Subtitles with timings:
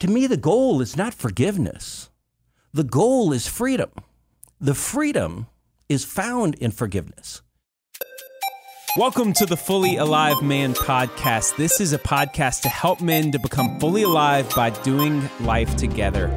[0.00, 2.10] To me, the goal is not forgiveness.
[2.74, 3.90] The goal is freedom.
[4.60, 5.46] The freedom
[5.88, 7.40] is found in forgiveness.
[8.98, 11.56] Welcome to the Fully Alive Man podcast.
[11.56, 16.28] This is a podcast to help men to become fully alive by doing life together.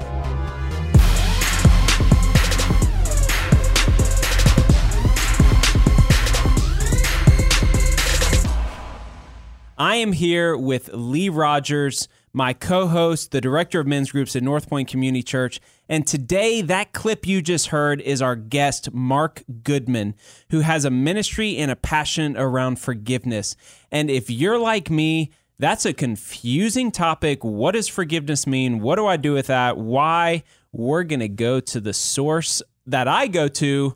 [9.77, 14.43] I am here with Lee Rogers, my co host, the director of men's groups at
[14.43, 15.59] North Point Community Church.
[15.87, 20.15] And today, that clip you just heard is our guest, Mark Goodman,
[20.51, 23.55] who has a ministry and a passion around forgiveness.
[23.91, 27.43] And if you're like me, that's a confusing topic.
[27.43, 28.79] What does forgiveness mean?
[28.79, 29.77] What do I do with that?
[29.77, 30.43] Why?
[30.71, 33.95] We're going to go to the source that I go to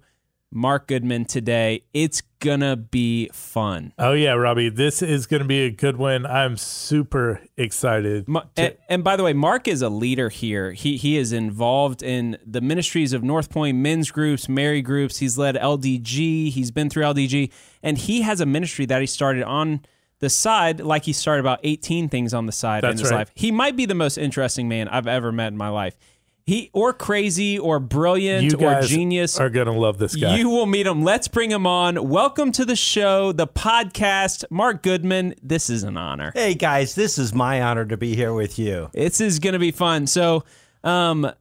[0.53, 1.83] Mark Goodman today.
[1.93, 3.93] It's gonna be fun.
[3.97, 6.25] Oh yeah, Robbie, this is gonna be a good one.
[6.25, 8.27] I'm super excited.
[8.27, 10.71] Ma- to- and, and by the way, Mark is a leader here.
[10.73, 15.17] He he is involved in the ministries of North Point men's groups, Mary groups.
[15.17, 16.51] He's led LDG.
[16.51, 17.51] He's been through LDG,
[17.81, 19.81] and he has a ministry that he started on
[20.19, 23.17] the side, like he started about 18 things on the side in his right.
[23.17, 23.31] life.
[23.35, 25.97] He might be the most interesting man I've ever met in my life.
[26.45, 29.39] He or crazy or brilliant you or guys genius.
[29.39, 30.35] are gonna love this guy.
[30.35, 31.01] You will meet him.
[31.01, 32.09] Let's bring him on.
[32.09, 34.43] Welcome to the show, the podcast.
[34.49, 36.33] Mark Goodman, this is an honor.
[36.35, 38.89] Hey guys, this is my honor to be here with you.
[38.93, 40.05] This is going to be fun.
[40.05, 40.43] So,
[40.83, 41.31] um,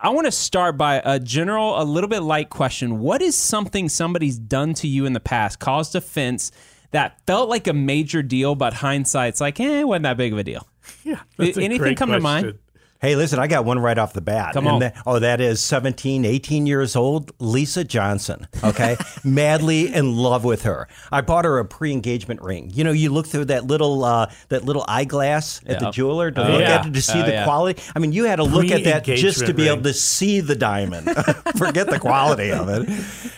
[0.00, 3.00] I want to start by a general, a little bit light question.
[3.00, 6.52] What is something somebody's done to you in the past, caused offense,
[6.92, 10.38] that felt like a major deal, but hindsight's like, eh, it wasn't that big of
[10.38, 10.68] a deal?
[11.02, 12.58] yeah, that's a anything great come to mind?
[13.02, 14.54] Hey, listen, I got one right off the bat.
[14.54, 14.80] Come And on.
[14.80, 18.46] that- oh, that is 17, 18 years old, Lisa Johnson.
[18.62, 18.96] Okay.
[19.24, 20.86] Madly in love with her.
[21.10, 22.70] I bought her a pre engagement ring.
[22.72, 26.46] You know, you look through that little uh, that little eyeglass at the jeweler to
[26.46, 26.76] Oh, look yeah.
[26.76, 27.44] at it to see Oh, the yeah.
[27.44, 27.82] quality.
[27.94, 30.54] I mean, you had to look at that just to be able to see the
[30.54, 31.06] diamond.
[31.58, 32.88] Forget the quality of it.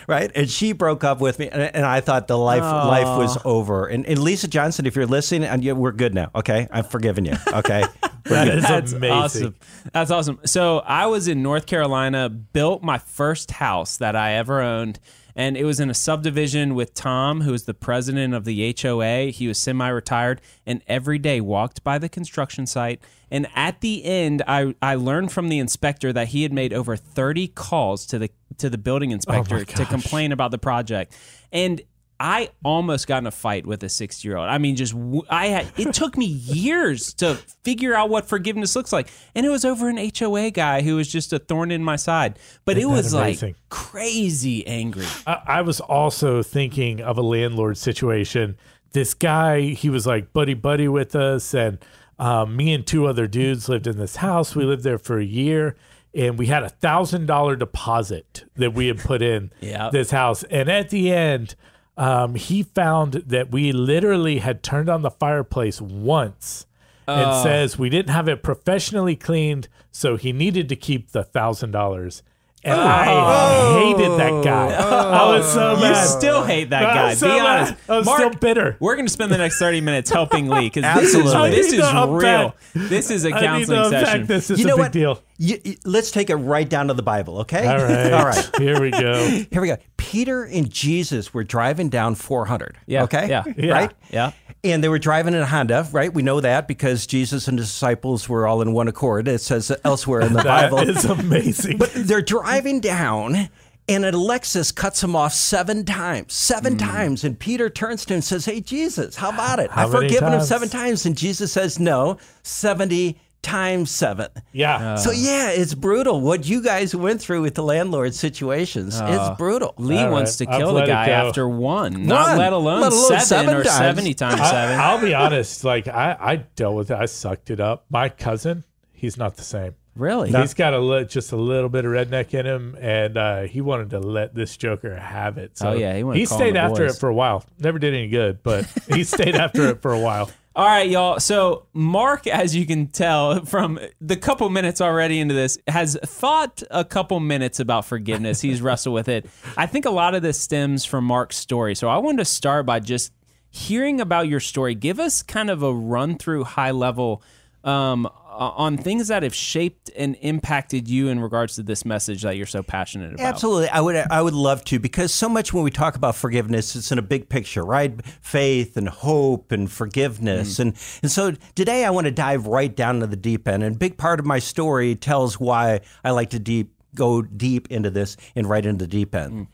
[0.07, 0.31] Right.
[0.35, 3.87] And she broke up with me, and, and I thought the life life was over.
[3.87, 6.29] And, and Lisa Johnson, if you're listening, and you, we're good now.
[6.35, 6.67] Okay.
[6.69, 7.33] I've forgiven you.
[7.51, 7.83] Okay.
[8.25, 9.17] That is That's amazing.
[9.17, 9.55] awesome.
[9.93, 10.39] That's awesome.
[10.45, 14.99] So I was in North Carolina, built my first house that I ever owned.
[15.37, 19.25] And it was in a subdivision with Tom, who was the president of the HOA.
[19.31, 23.01] He was semi retired and every day walked by the construction site.
[23.29, 26.95] And at the end, I, I learned from the inspector that he had made over
[26.95, 31.13] 30 calls to the to the building oh inspector to complain about the project.
[31.51, 31.81] And
[32.19, 34.47] I almost got in a fight with a six year old.
[34.47, 34.95] I mean, just
[35.29, 35.67] I had.
[35.77, 39.89] It took me years to figure out what forgiveness looks like, and it was over
[39.89, 42.39] an HOA guy who was just a thorn in my side.
[42.63, 45.05] But it Isn't that was like crazy angry.
[45.27, 48.57] I, I was also thinking of a landlord situation.
[48.93, 51.79] This guy, he was like buddy buddy with us, and
[52.17, 54.55] um, me and two other dudes lived in this house.
[54.55, 55.75] We lived there for a year,
[56.13, 59.91] and we had a thousand dollar deposit that we had put in Yep.
[59.91, 60.43] this house.
[60.45, 61.55] And at the end,
[61.97, 66.65] um, he found that we literally had turned on the fireplace once.
[67.07, 71.69] and says we didn't have it professionally cleaned, so he needed to keep the thousand
[71.71, 72.23] dollars.
[72.65, 72.83] And oh.
[72.83, 74.75] I hated that guy.
[74.75, 75.11] Oh.
[75.11, 77.13] I was so You still hate that guy.
[77.13, 77.45] so Be mad.
[77.67, 77.89] honest.
[77.89, 78.75] I was Mark, still bitter.
[78.79, 81.93] We're going to spend the next 30 minutes helping Lee because this is, this is
[81.93, 82.55] real.
[82.73, 84.25] This is a I need counseling to session.
[84.25, 84.49] this.
[84.49, 84.91] It's you a know big what?
[84.91, 85.21] deal.
[85.37, 87.67] You- you- let's take it right down to the Bible, okay?
[87.67, 88.13] All right.
[88.13, 88.49] All right.
[88.57, 89.27] Here we go.
[89.51, 89.77] Here we go.
[89.97, 92.77] Peter and Jesus were driving down 400.
[92.87, 93.27] Yeah, Okay.
[93.29, 93.71] yeah, yeah.
[93.73, 93.91] Right.
[94.11, 94.31] Yeah.
[94.65, 96.11] And they were driving in a Honda, right?
[96.11, 99.27] We know that because Jesus and the disciples were all in one accord.
[99.27, 100.89] It says elsewhere in the That Bible.
[100.89, 101.77] is amazing.
[101.77, 103.49] But they're driving down,
[103.87, 106.33] and a Lexus cuts him off seven times.
[106.33, 106.79] Seven hmm.
[106.79, 107.23] times.
[107.23, 109.69] And Peter turns to him and says, Hey, Jesus, how about it?
[109.69, 111.05] How I've forgiven him seven times.
[111.05, 114.27] And Jesus says, No, 70 times seven.
[114.51, 114.95] yeah.
[114.95, 116.19] So yeah, it's brutal.
[116.21, 119.73] What you guys went through with the landlord situations, it's brutal.
[119.77, 123.07] Lee All wants to kill I've the guy after one, not let alone, Let alone
[123.07, 123.77] seven, seven or times.
[123.77, 124.79] 70 times seven.
[124.79, 125.63] I, will be honest.
[125.63, 126.97] Like I, I dealt with it.
[126.97, 127.85] I sucked it up.
[127.89, 129.75] My cousin, he's not the same.
[129.95, 130.31] really?
[130.31, 133.61] He's got a li- just a little bit of redneck in him, and uh, he
[133.61, 135.57] wanted to let this Joker have it.
[135.57, 136.95] So Oh, yeah, he wanted to stayed after boys.
[136.95, 137.45] it for a while.
[137.59, 140.29] Never did any good, but he stayed after it for a while.
[140.57, 141.19] All right, y'all.
[141.19, 146.63] So, Mark, as you can tell from the couple minutes already into this, has thought
[146.71, 148.39] a couple minutes about forgiveness.
[148.39, 149.25] He's wrestled with it.
[149.57, 151.75] I think a lot of this stems from Mark's story.
[151.75, 153.11] So, I wanted to start by just
[153.49, 154.75] hearing about your story.
[154.75, 157.21] Give us kind of a run through, high level
[157.65, 162.37] um, on things that have shaped and impacted you in regards to this message that
[162.37, 163.25] you're so passionate about.
[163.25, 166.75] Absolutely, I would I would love to because so much when we talk about forgiveness,
[166.75, 168.05] it's in a big picture, right?
[168.21, 170.59] Faith and hope and forgiveness, mm.
[170.59, 173.63] and and so today I want to dive right down to the deep end.
[173.63, 177.69] And a big part of my story tells why I like to deep go deep
[177.71, 179.33] into this and right into the deep end.
[179.33, 179.47] Mm.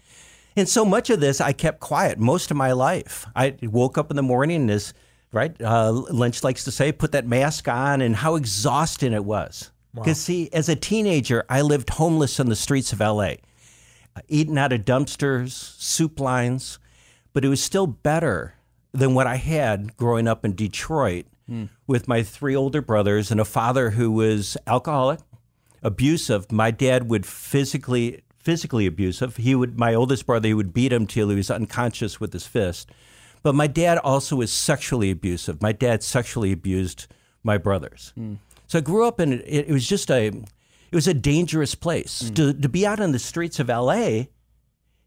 [0.56, 3.26] And so much of this I kept quiet most of my life.
[3.36, 4.94] I woke up in the morning and as
[5.32, 9.72] right, uh, Lynch likes to say, put that mask on, and how exhausting it was.
[9.94, 10.24] Because wow.
[10.24, 13.36] see, as a teenager, I lived homeless on the streets of LA,
[14.16, 16.80] uh, eating out of dumpsters, soup lines,
[17.34, 18.56] but it was still better
[18.94, 21.70] than what I had growing up in Detroit mm.
[21.88, 25.20] with my three older brothers and a father who was alcoholic,
[25.82, 26.52] abusive.
[26.52, 29.38] My dad would physically physically abusive.
[29.38, 32.48] He would my oldest brother he would beat him till he was unconscious with his
[32.48, 32.90] fist.
[33.44, 35.62] But my dad also was sexually abusive.
[35.62, 37.08] My dad sexually abused
[37.44, 38.14] my brothers.
[38.20, 38.38] Mm.
[38.68, 42.24] So I grew up in it, it was just a it was a dangerous place.
[42.24, 42.36] Mm.
[42.36, 44.30] To to be out on the streets of LA, it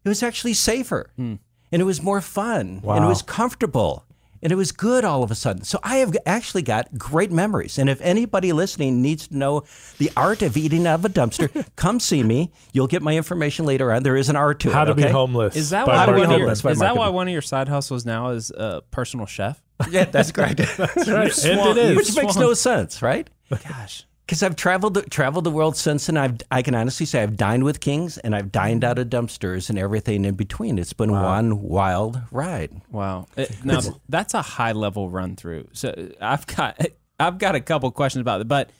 [0.05, 1.11] was actually safer.
[1.17, 1.39] Mm.
[1.71, 2.81] And it was more fun.
[2.81, 2.95] Wow.
[2.95, 4.04] And it was comfortable
[4.45, 5.63] and it was good all of a sudden.
[5.63, 7.79] So I have actually got great memories.
[7.79, 9.63] And if anybody listening needs to know
[9.97, 12.51] the art of eating out of a dumpster, come see me.
[12.71, 14.03] You'll get my information later on.
[14.03, 14.85] There is an art to How it.
[14.85, 15.05] to okay?
[15.05, 15.55] be homeless.
[15.55, 18.29] Is that why, one of your, is that why one of your side hustles now
[18.29, 19.59] is a personal chef?
[19.89, 20.57] Yeah, that's correct.
[20.77, 21.33] that's right.
[21.33, 21.95] Swung, it is.
[21.97, 23.27] Which makes no sense, right?
[23.49, 27.37] Gosh because I've traveled traveled the world since, and I've I can honestly say I've
[27.37, 28.91] dined with kings and I've dined mm-hmm.
[28.91, 30.79] out of dumpsters and everything in between.
[30.79, 31.23] It's been wow.
[31.23, 32.81] one wild ride.
[32.91, 33.27] Wow!
[33.37, 33.79] It, uh, now
[34.09, 35.67] that's a high level run through.
[35.73, 36.79] So uh, I've got
[37.19, 38.71] I've got a couple questions about it, but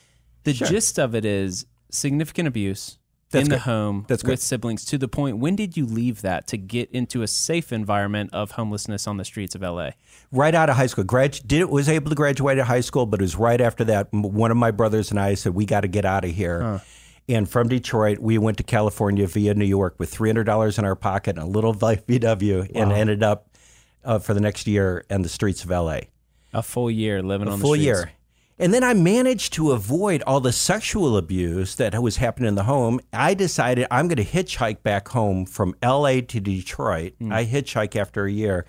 [0.44, 0.68] the sure.
[0.68, 2.98] gist of it is significant abuse,
[3.36, 6.48] That's in the home That's with siblings to the point when did you leave that
[6.48, 9.92] to get into a safe environment of homelessness on the streets of LA?
[10.32, 11.04] Right out of high school.
[11.04, 14.08] Grad, did was able to graduate at high school, but it was right after that
[14.12, 16.62] one of my brothers and I said we got to get out of here.
[16.62, 16.80] Huh.
[17.28, 21.38] And from Detroit, we went to California via New York with $300 in our pocket
[21.38, 22.82] and a little VW wow.
[22.82, 23.50] and ended up
[24.04, 26.02] uh, for the next year in the streets of LA.
[26.54, 27.68] A full year living a on the streets.
[27.68, 28.12] full year.
[28.58, 32.64] And then I managed to avoid all the sexual abuse that was happening in the
[32.64, 33.02] home.
[33.12, 37.14] I decided I'm going to hitchhike back home from LA to Detroit.
[37.20, 37.34] Mm.
[37.34, 38.66] I hitchhike after a year,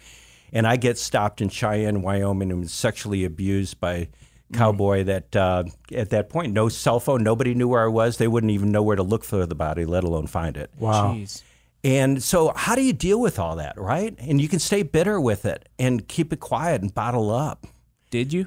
[0.53, 4.09] and I get stopped in Cheyenne, Wyoming, and was sexually abused by
[4.53, 5.07] cowboy mm.
[5.07, 8.53] that uh, at that point no cell phone nobody knew where i was they wouldn't
[8.53, 11.43] even know where to look for the body let alone find it wow Jeez.
[11.83, 15.21] and so how do you deal with all that right and you can stay bitter
[15.21, 17.67] with it and keep it quiet and bottle up
[18.11, 18.47] did you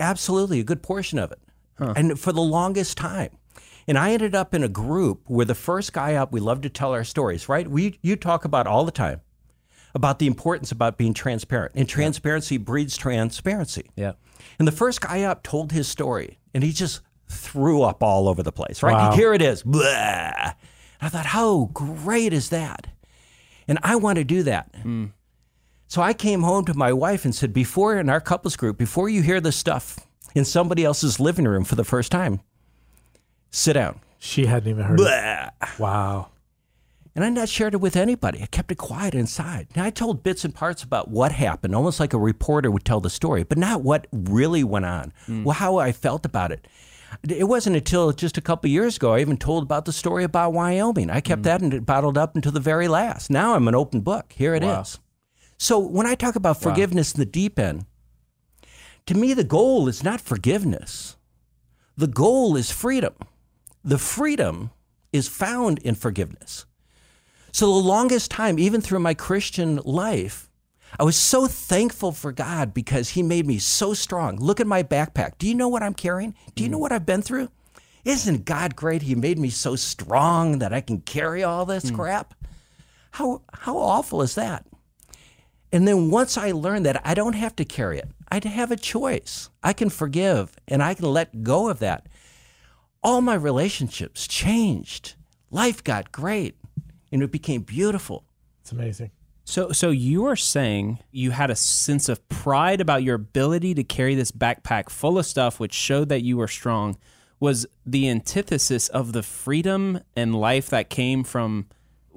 [0.00, 1.40] Absolutely, a good portion of it.
[1.78, 1.94] Huh.
[1.96, 3.30] And for the longest time.
[3.86, 6.68] And I ended up in a group where the first guy up, we love to
[6.68, 7.66] tell our stories, right?
[7.66, 9.22] We you talk about all the time
[9.94, 11.72] about the importance about being transparent.
[11.74, 12.62] And transparency yeah.
[12.62, 13.90] breeds transparency.
[13.96, 14.12] Yeah.
[14.58, 18.42] And the first guy up told his story and he just threw up all over
[18.42, 18.92] the place, right?
[18.92, 19.12] Wow.
[19.12, 19.62] Here it is.
[19.62, 20.52] Blah.
[21.00, 22.88] I thought, how great is that?
[23.66, 24.72] And I want to do that.
[24.72, 25.12] Mm.
[25.90, 29.08] So I came home to my wife and said, before in our couples group, before
[29.08, 29.98] you hear this stuff
[30.34, 32.40] in somebody else's living room for the first time,
[33.50, 34.00] sit down.
[34.18, 35.48] She hadn't even heard Blah.
[35.62, 35.78] it.
[35.78, 36.28] Wow.
[37.14, 38.42] And I not shared it with anybody.
[38.42, 39.68] I kept it quiet inside.
[39.74, 43.00] Now I told bits and parts about what happened, almost like a reporter would tell
[43.00, 45.42] the story, but not what really went on, mm.
[45.42, 46.68] well, how I felt about it.
[47.26, 50.52] It wasn't until just a couple years ago I even told about the story about
[50.52, 51.08] Wyoming.
[51.08, 51.70] I kept mm.
[51.70, 53.30] that bottled up until the very last.
[53.30, 54.34] Now I'm an open book.
[54.34, 54.82] Here it wow.
[54.82, 54.98] is.
[55.58, 57.16] So when I talk about forgiveness wow.
[57.16, 57.84] in the deep end,
[59.06, 61.16] to me, the goal is not forgiveness.
[61.96, 63.14] The goal is freedom.
[63.82, 64.70] The freedom
[65.12, 66.66] is found in forgiveness.
[67.52, 70.48] So the longest time, even through my Christian life,
[70.98, 74.36] I was so thankful for God because He made me so strong.
[74.36, 75.38] Look at my backpack.
[75.38, 76.34] Do you know what I'm carrying?
[76.54, 76.82] Do you know mm.
[76.82, 77.48] what I've been through?
[78.04, 79.02] Isn't God great?
[79.02, 81.96] He made me so strong that I can carry all this mm.
[81.96, 82.34] crap.
[83.12, 84.64] How how awful is that?
[85.72, 88.76] And then once I learned that I don't have to carry it, I have a
[88.76, 89.50] choice.
[89.62, 92.06] I can forgive and I can let go of that.
[93.02, 95.14] All my relationships changed.
[95.50, 96.56] Life got great
[97.12, 98.24] and it became beautiful.
[98.62, 99.10] It's amazing.
[99.44, 103.84] So, so you are saying you had a sense of pride about your ability to
[103.84, 106.98] carry this backpack full of stuff, which showed that you were strong,
[107.40, 111.66] was the antithesis of the freedom and life that came from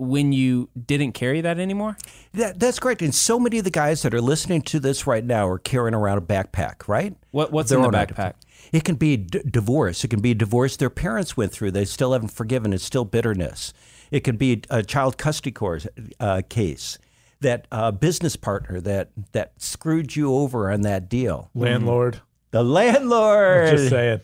[0.01, 1.96] when you didn't carry that anymore?
[2.34, 3.01] That, that's correct.
[3.01, 5.93] And so many of the guys that are listening to this right now are carrying
[5.93, 7.15] around a backpack, right?
[7.31, 8.34] What, what's Their in the backpack?
[8.72, 10.03] It can be d- divorce.
[10.03, 11.72] It can be divorce their parents went through.
[11.72, 12.74] They still haven't forgiven.
[12.74, 13.74] It's still bitterness.
[14.10, 15.88] It can be a child custody course,
[16.20, 16.98] uh, case.
[17.41, 21.50] That uh, business partner that that screwed you over on that deal.
[21.55, 22.22] Landlord.
[22.51, 23.70] The landlord.
[23.70, 24.22] I'm just saying.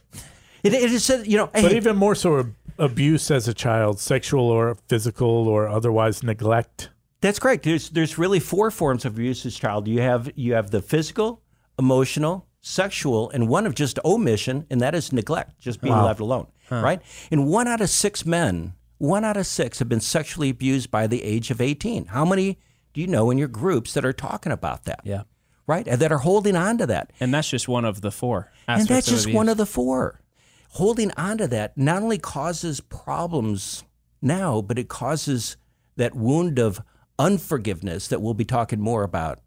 [0.62, 3.54] It, it is, said, you know, But hey, even more so, ab- abuse as a
[3.54, 6.90] child, sexual or physical or otherwise neglect.
[7.22, 7.64] That's correct.
[7.64, 9.88] There's there's really four forms of abuse as a child.
[9.88, 11.42] You have you have the physical,
[11.80, 16.48] emotional, sexual, and one of just omission, and that is neglect, just being left alone.
[16.70, 17.02] Right?
[17.32, 21.08] And one out of six men, one out of six have been sexually abused by
[21.08, 22.08] the age of 18.
[22.08, 22.60] How many
[22.94, 25.02] do you know in your groups that are talking about that?
[25.04, 25.24] Yeah.
[25.66, 25.88] Right?
[25.88, 27.12] And that are holding on to that.
[27.20, 28.52] And that's just one of the four.
[28.68, 29.36] And that's just abuse.
[29.36, 30.22] one of the four.
[30.70, 33.84] Holding on to that not only causes problems
[34.22, 35.58] now, but it causes
[35.96, 36.82] that wound of
[37.20, 39.40] unforgiveness that we'll be talking more about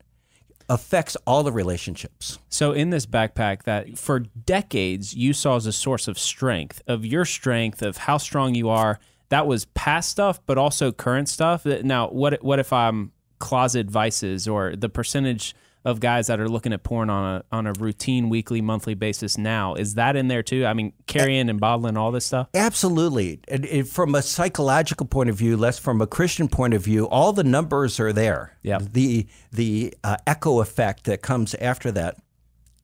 [0.68, 2.38] affects all the relationships.
[2.48, 7.04] So in this backpack that for decades you saw as a source of strength, of
[7.04, 9.00] your strength, of how strong you are,
[9.30, 11.64] that was past stuff, but also current stuff.
[11.64, 16.72] Now, what what if I'm closet vices or the percentage of guys that are looking
[16.72, 19.74] at porn on a on a routine weekly, monthly basis now?
[19.74, 20.66] Is that in there too?
[20.66, 22.48] I mean, carrying and bottling all this stuff?
[22.54, 23.40] Absolutely.
[23.48, 27.08] And, and from a psychological point of view, less from a Christian point of view,
[27.08, 28.58] all the numbers are there.
[28.62, 28.82] Yep.
[28.92, 32.16] The the uh, echo effect that comes after that,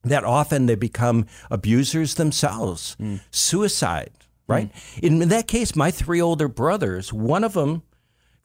[0.04, 2.96] that often they become abusers themselves,
[3.30, 4.12] suicide.
[4.48, 4.70] Right.
[5.02, 7.82] In that case, my three older brothers, one of them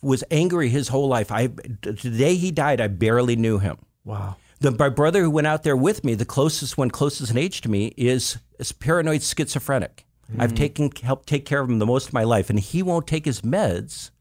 [0.02, 1.32] was angry his whole life.
[1.32, 3.78] I the day he died, I barely knew him.
[4.04, 4.38] Wow.
[4.60, 7.62] The, my brother who went out there with me, the closest one, closest in age
[7.62, 10.06] to me, is, is paranoid schizophrenic.
[10.38, 10.58] I've mm.
[10.58, 13.26] taken helped take care of him the most of my life, and he won't take
[13.26, 14.12] his meds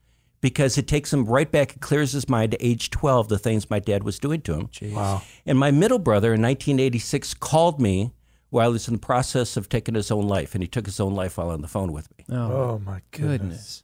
[0.41, 1.77] because it takes him right back.
[1.77, 4.71] It clears his mind to age 12, the things my dad was doing to him.
[4.93, 5.23] Wow.
[5.47, 8.13] And my middle brother in 1986 called me
[8.49, 10.99] while he was in the process of taking his own life, and he took his
[10.99, 12.25] own life while on the phone with me.
[12.31, 13.39] Oh, oh my goodness.
[13.39, 13.83] Goodness.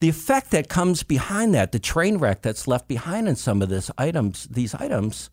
[0.00, 3.68] The effect that comes behind that, the train wreck that's left behind in some of
[3.68, 5.30] this items, these items,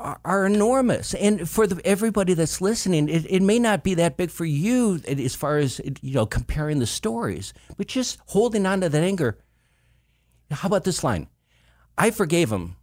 [0.00, 1.14] are, are enormous.
[1.14, 5.00] And for the, everybody that's listening, it, it may not be that big for you
[5.06, 9.38] as far as you know comparing the stories, but just holding on to that anger.
[10.50, 11.28] How about this line?
[11.96, 12.76] I forgave them,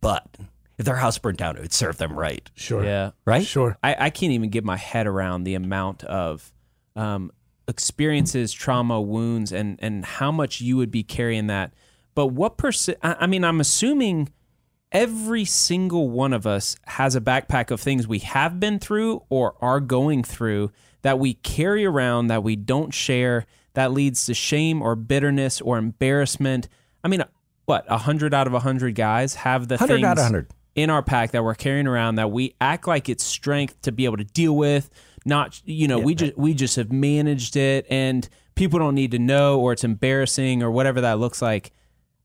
[0.00, 0.36] but
[0.78, 2.48] if their house burned down, it would serve them right.
[2.54, 2.84] Sure.
[2.84, 3.12] Yeah.
[3.24, 3.44] Right?
[3.44, 3.76] Sure.
[3.82, 6.52] I, I can't even get my head around the amount of
[6.94, 7.32] um,
[7.68, 11.72] experiences, trauma, wounds, and and how much you would be carrying that.
[12.14, 12.98] But what percent?
[13.02, 14.28] I I mean, I'm assuming
[14.92, 19.54] every single one of us has a backpack of things we have been through or
[19.60, 20.70] are going through
[21.02, 25.78] that we carry around that we don't share that leads to shame or bitterness or
[25.78, 26.68] embarrassment.
[27.02, 27.24] I mean,
[27.64, 30.48] what a hundred out of a hundred guys have the 100 things out of 100.
[30.74, 34.04] in our pack that we're carrying around that we act like it's strength to be
[34.04, 34.90] able to deal with.
[35.24, 39.18] Not you know we just we just have managed it and people don't need to
[39.18, 41.72] know or it's embarrassing or whatever that looks like.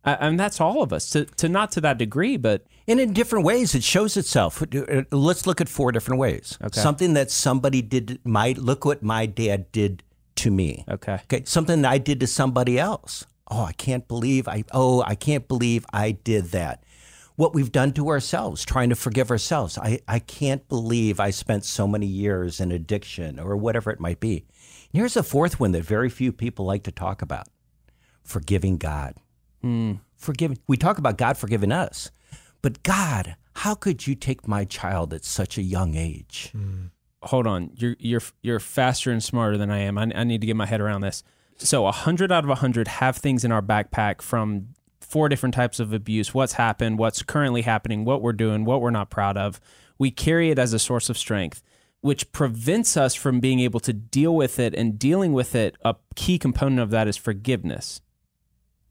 [0.07, 3.45] And that's all of us to to not to that degree, but And in different
[3.45, 4.61] ways, it shows itself.
[4.61, 6.57] Uh, Let's look at four different ways.
[6.63, 6.79] Okay.
[6.79, 10.03] Something that somebody did, my look what my dad did
[10.37, 10.85] to me.
[10.89, 11.19] okay.
[11.23, 13.25] Okay, something that I did to somebody else.
[13.49, 14.63] Oh, I can't believe I.
[14.71, 16.83] Oh, I can't believe I did that.
[17.35, 19.77] What we've done to ourselves, trying to forgive ourselves.
[19.77, 24.19] I, I can't believe I spent so many years in addiction or whatever it might
[24.19, 24.45] be.
[24.91, 27.47] And here's a fourth one that very few people like to talk about:
[28.23, 29.15] forgiving God.
[30.15, 30.57] Forgiving.
[30.67, 32.11] We talk about God forgiving us,
[32.61, 36.51] but God, how could you take my child at such a young age?
[37.23, 37.71] hold on.
[37.75, 39.97] You're you're you're faster and smarter than i am.
[39.97, 41.23] I, I need to get my head around this.
[41.57, 44.69] So 100 out of 100 have things in our backpack from
[45.01, 46.33] four different types of abuse.
[46.33, 46.99] What's happened?
[46.99, 48.05] What's currently happening?
[48.05, 48.65] What we're doing?
[48.65, 49.59] What we're not proud of?
[49.97, 51.63] We carry it as a source of strength
[52.01, 55.95] which prevents us from being able to deal with it and dealing with it a
[56.15, 58.01] key component of that is forgiveness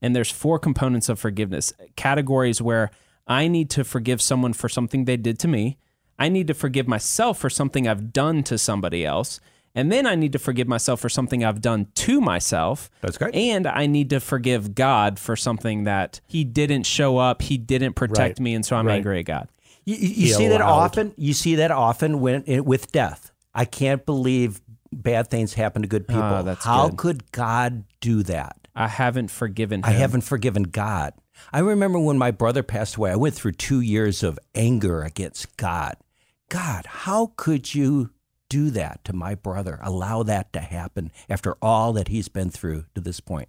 [0.03, 2.91] and there's four components of forgiveness categories where
[3.27, 5.79] I need to forgive someone for something they did to me.
[6.19, 9.41] I need to forgive myself for something I've done to somebody else.
[9.75, 12.89] And then I need to forgive myself for something I've done to myself.
[13.03, 13.35] That's great.
[13.35, 17.93] And I need to forgive God for something that He didn't show up, He didn't
[17.95, 18.41] protect Right.
[18.41, 18.97] me, and so I'm Right.
[18.97, 19.49] angry at God.
[19.85, 21.13] You, you, you He see that often.
[21.19, 23.33] You see that often when it, with death.
[23.55, 24.61] I can't believe
[24.93, 26.23] bad things happen to good people.
[26.23, 26.97] Ah, that's How good.
[26.99, 28.66] could God do that?
[28.77, 29.85] I haven't forgiven Him.
[29.87, 31.15] I haven't forgiven God.
[31.53, 33.11] I remember when my brother passed away.
[33.11, 35.97] I went through two years of anger against God.
[36.49, 38.11] God, how could you
[38.49, 39.81] do that to my brother?
[39.83, 43.49] Allow that to happen after all that he's been through to this point.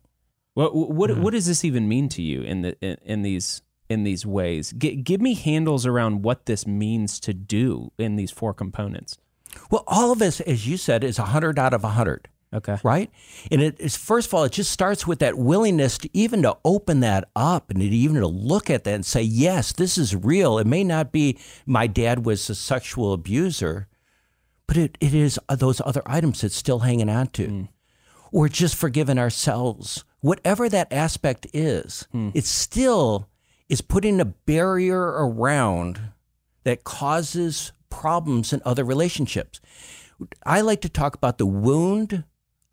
[0.53, 1.29] What what what mm-hmm.
[1.29, 4.73] does this even mean to you in the in, in these in these ways?
[4.75, 9.17] G- give me handles around what this means to do in these four components.
[9.69, 12.27] Well, all of us, as you said, is 100 out of 100.
[12.53, 12.77] Okay.
[12.83, 13.11] right?
[13.51, 16.57] And it is first of all, it just starts with that willingness to even to
[16.63, 20.15] open that up and to even to look at that and say, yes, this is
[20.15, 20.57] real.
[20.57, 23.87] It may not be my dad was a sexual abuser,
[24.65, 27.67] but it, it is uh, those other items that's still hanging on to.
[28.31, 30.03] Or just forgiving ourselves.
[30.21, 33.29] Whatever that aspect is, it still
[33.69, 35.99] is putting a barrier around
[36.63, 39.61] that causes problems in other relationships.
[40.45, 42.23] I like to talk about the wound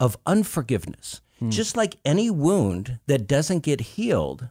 [0.00, 1.20] of unforgiveness.
[1.38, 1.50] Hmm.
[1.50, 4.48] Just like any wound that doesn't get healed,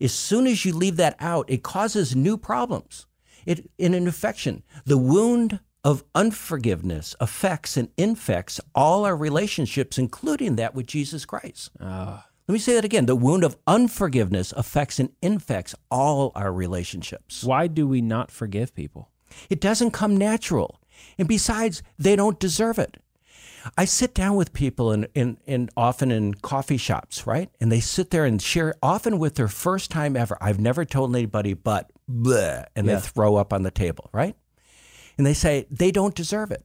[0.00, 3.06] as soon as you leave that out, it causes new problems.
[3.46, 4.62] It in an infection.
[4.84, 11.70] The wound of unforgiveness affects and infects all our relationships, including that with Jesus Christ.
[11.80, 12.26] Ah.
[12.46, 13.06] Let me say that again.
[13.06, 17.44] The wound of unforgiveness affects and infects all our relationships.
[17.44, 19.08] Why do we not forgive people?
[19.48, 20.80] It doesn't come natural.
[21.16, 22.96] And besides, they don't deserve it.
[23.76, 27.50] I sit down with people in, in, in often in coffee shops, right?
[27.60, 30.36] And they sit there and share often with their first time ever.
[30.40, 32.94] I've never told anybody but bleh, and Yeah.
[32.96, 34.34] they throw up on the table, right?
[35.18, 36.64] And they say they don't deserve it.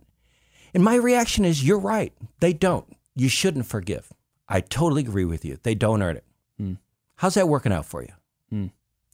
[0.74, 2.14] And my reaction is, you're right.
[2.40, 2.86] They don't.
[3.16, 4.12] You shouldn't forgive.
[4.48, 5.58] I totally agree with you.
[5.64, 6.26] They don't earn it.
[6.58, 6.74] Hmm.
[7.18, 8.14] How's that working out for you?
[8.50, 8.68] Hmm.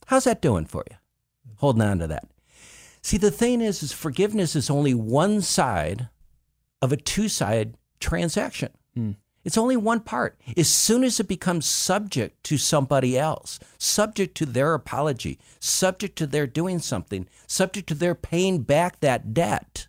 [0.08, 0.98] How's that doing for you?
[1.58, 2.26] Holding on to that.
[3.02, 6.10] See, the thing is, is forgiveness is only one side
[6.82, 8.72] of a two-sided transaction.
[8.94, 9.12] Hmm.
[9.44, 10.40] It's only one part.
[10.56, 16.28] As soon as it becomes subject to somebody else, subject to their apology, subject to
[16.28, 19.88] their doing something, subject to their paying back that debt,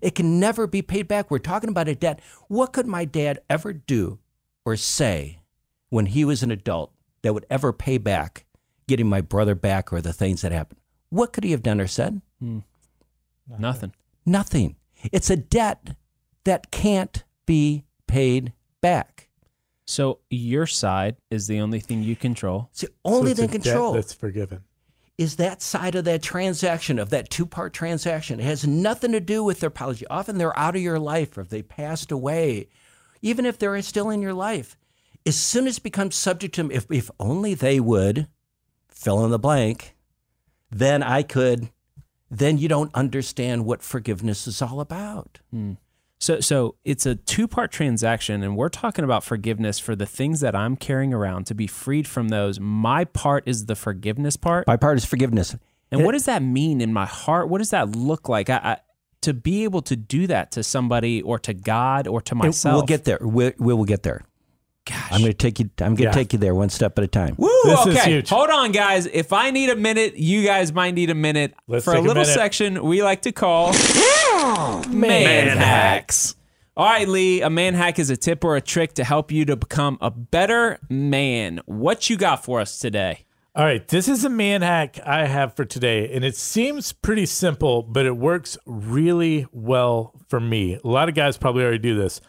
[0.00, 1.28] it can never be paid back.
[1.28, 2.20] We're talking about a debt.
[2.46, 4.20] What could my dad ever do
[4.64, 5.40] or say
[5.88, 8.44] when he was an adult that would ever pay back
[8.86, 10.80] getting my brother back or the things that happened?
[11.10, 12.20] What could he have done or said?
[12.38, 12.60] Hmm.
[13.58, 13.92] Nothing.
[14.24, 14.76] Nothing.
[15.10, 15.96] It's a debt
[16.44, 19.28] that can't be paid back.
[19.86, 22.68] So your side is the only thing you control.
[22.72, 24.64] It's the only So thing it's a control that's forgiven.
[25.16, 28.38] is that side of that transaction, of that two part transaction.
[28.38, 30.06] It has nothing to do with their apology.
[30.08, 32.68] Often they're out of your life or if they passed away,
[33.22, 34.76] even if they're still in your life.
[35.26, 38.28] As soon as it becomes subject to them, if, if only they would
[38.88, 39.96] fill in the blank,
[40.70, 41.70] then I could,
[42.30, 45.40] then you don't understand what forgiveness is all about.
[45.50, 45.72] Hmm.
[46.20, 50.54] So so it's a two-part transaction and we're talking about forgiveness for the things that
[50.56, 52.58] I'm carrying around to be freed from those.
[52.58, 54.66] My part is the forgiveness part.
[54.66, 55.56] My part is forgiveness.
[55.90, 57.48] And what does that mean in my heart?
[57.48, 58.50] What does that look like?
[58.50, 58.76] I, I,
[59.22, 62.74] to be able to do that to somebody or to God or to And myself.
[62.74, 63.18] We'll get there.
[63.22, 64.22] We, we will get there.
[64.84, 65.12] Gosh.
[65.12, 65.70] I'm going to take you.
[65.80, 66.12] I'm going to Yeah.
[66.12, 67.34] take you there one step at a time.
[67.38, 68.10] Woo, This is okay.
[68.10, 68.28] huge.
[68.30, 69.06] Hold on, guys.
[69.06, 72.04] If I need a minute, you guys might need a minute Let's for a take
[72.04, 72.34] a little minute.
[72.34, 73.72] section we like to call
[74.58, 76.34] Man, Hacks.
[76.76, 79.44] All right, Lee, a man hack is a tip or a trick to help you
[79.44, 81.60] to become a better man.
[81.66, 83.24] What you got for us today?
[83.54, 87.24] All right, this is a man hack I have for today, and it seems pretty
[87.24, 90.74] simple, but it works really well for me.
[90.74, 92.20] A lot of guys probably already do this.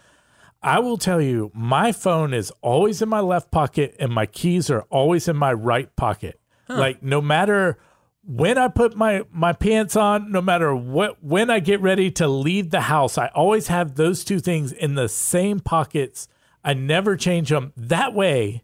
[0.62, 4.70] I will tell you, my phone is always in my left pocket, and my keys
[4.70, 6.39] are always in my right pocket.
[6.68, 7.80] Like no matter
[8.30, 12.28] when I put my my pants on, no matter what when I get ready to
[12.28, 16.28] leave the house, I always have those two things in the same pockets.
[16.63, 17.74] I never change them.
[17.76, 18.63] That way,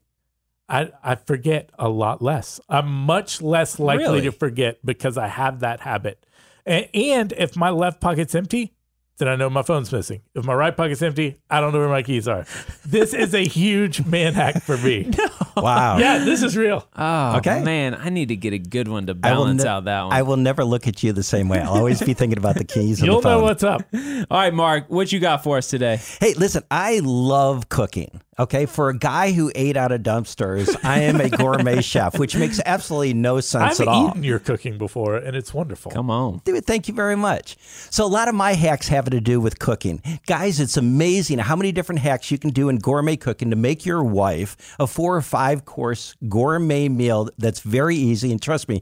[0.69, 2.59] I, I forget a lot less.
[2.69, 4.21] I'm much less likely Really?
[4.21, 6.23] to forget because I have that habit.
[6.65, 8.73] And, and if my left pocket's empty,
[9.17, 10.21] then I know my phone's missing.
[10.35, 12.45] If my right pocket's empty, I don't know where my keys are.
[12.85, 15.09] This is a huge man hack for me.
[15.65, 15.97] Wow.
[15.97, 16.87] Yeah, this is real.
[16.95, 17.63] Oh, Okay.
[17.63, 20.03] man, I need to get a good one to I will balance ne- out that
[20.03, 20.13] one.
[20.13, 21.59] I will never look at you the same way.
[21.59, 23.37] I'll always be thinking about the keys and You'll the phone.
[23.39, 23.83] know what's up.
[23.93, 25.99] All right, Mark, what you got for us today?
[26.19, 28.21] Hey, listen, I love cooking.
[28.37, 32.35] Okay, for a guy who ate out of dumpsters, I am a gourmet chef, which
[32.35, 33.93] makes absolutely no sense at all.
[33.93, 34.09] I've at all.
[34.09, 35.89] eaten your cooking before, and it's wonderful.
[35.93, 36.41] Come on.
[36.43, 37.55] Dude, thank you very much.
[37.91, 40.01] So, a lot of my hacks have to do with cooking.
[40.27, 43.85] Guys, it's amazing how many different hacks you can do in gourmet cooking to make
[43.85, 48.31] your wife a four or five course gourmet meal that's very easy.
[48.31, 48.81] And trust me,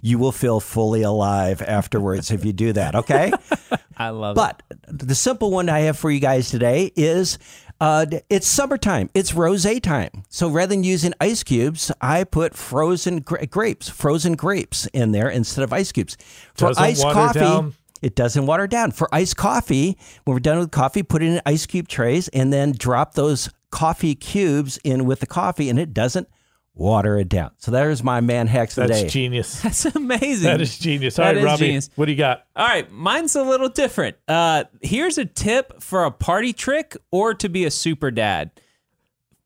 [0.00, 3.32] you will feel fully alive afterwards if you do that, okay?
[3.96, 4.40] I love it.
[4.40, 7.38] But the simple one I have for you guys today is
[7.80, 9.10] uh, it's summertime.
[9.14, 10.22] It's rose time.
[10.28, 15.28] So rather than using ice cubes, I put frozen gra- grapes, frozen grapes in there
[15.28, 16.16] instead of ice cubes.
[16.54, 17.74] For Doesn't iced water coffee, down?
[18.02, 18.92] it doesn't water down.
[18.92, 22.52] For iced coffee, when we're done with coffee, put it in ice cube trays and
[22.52, 26.28] then drop those coffee cubes in with the coffee, and it doesn't
[26.76, 27.50] water it down.
[27.58, 29.08] So there's my man hacks That's today.
[29.08, 29.60] genius.
[29.62, 30.44] That's amazing.
[30.50, 31.18] That is genius.
[31.18, 31.90] All That right, Robbie, genius.
[31.96, 32.46] what do you got?
[32.54, 34.16] All right, mine's a little different.
[34.28, 38.52] Uh, here's a tip for a party trick or to be a super dad.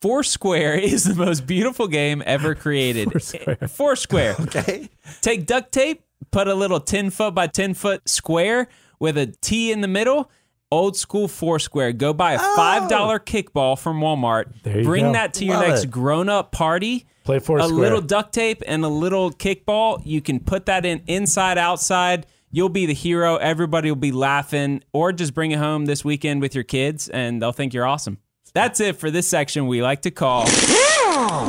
[0.00, 3.10] Foursquare is the most beautiful game ever created.
[3.12, 3.56] Foursquare.
[3.68, 4.36] Foursquare.
[4.40, 4.88] Okay.
[5.20, 8.68] Take duct tape, put a little 10 foot by 10 foot square
[9.00, 10.30] with a T in the middle,
[10.70, 11.92] old school Foursquare.
[11.92, 12.88] Go buy a $5
[13.20, 14.44] kickball from Walmart.
[14.48, 14.52] Oh.
[14.62, 15.12] There you Bring go.
[15.12, 15.90] that to your Love next it.
[15.90, 17.06] grown up party.
[17.24, 17.58] Play Foursquare.
[17.58, 17.78] A Foursquare.
[17.80, 20.00] little duct tape and a little kickball.
[20.04, 22.26] You can put that in inside, outside.
[22.50, 23.36] You'll be the hero.
[23.36, 24.82] Everybody will be laughing.
[24.92, 28.18] Or just bring it home this weekend with your kids and they'll think you're awesome.
[28.54, 30.46] That's it for this section we like to call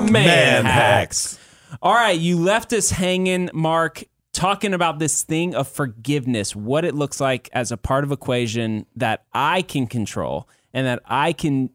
[0.10, 1.39] Man, Hacks.
[1.82, 4.03] All right, you left us hanging, Mark,
[4.39, 8.86] talking about this thing of forgiveness, what it looks like as a part of equation
[8.95, 11.71] that I can control and that I can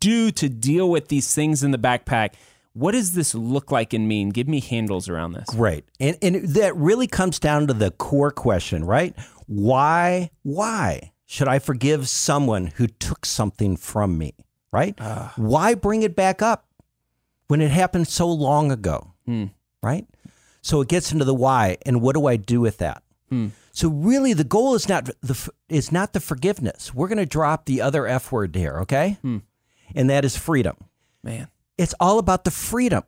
[0.00, 2.34] do to deal with these things in the backpack.
[2.72, 4.30] What does this look like and mean?
[4.30, 5.44] Give me handles around this.
[5.50, 5.84] Great.
[6.00, 9.14] And and that really comes down to the core question, right?
[9.46, 14.34] Why why should I forgive someone who took something from me,
[14.72, 14.96] right?
[15.00, 15.32] Ah.
[15.36, 16.66] why bring it back up
[17.46, 19.12] when it happened so long ago?
[19.24, 19.46] Hmm.
[19.82, 20.06] Right?
[20.62, 23.02] So it gets into the why and what do I do with that?
[23.28, 23.48] Hmm.
[23.72, 26.94] So really the goal is not the is not the forgiveness.
[26.94, 29.18] We're going to drop the other F word here, okay?
[29.22, 29.38] Hmm.
[29.94, 30.76] And that is freedom.
[31.22, 31.48] Man.
[31.78, 33.04] It's all about the freedom.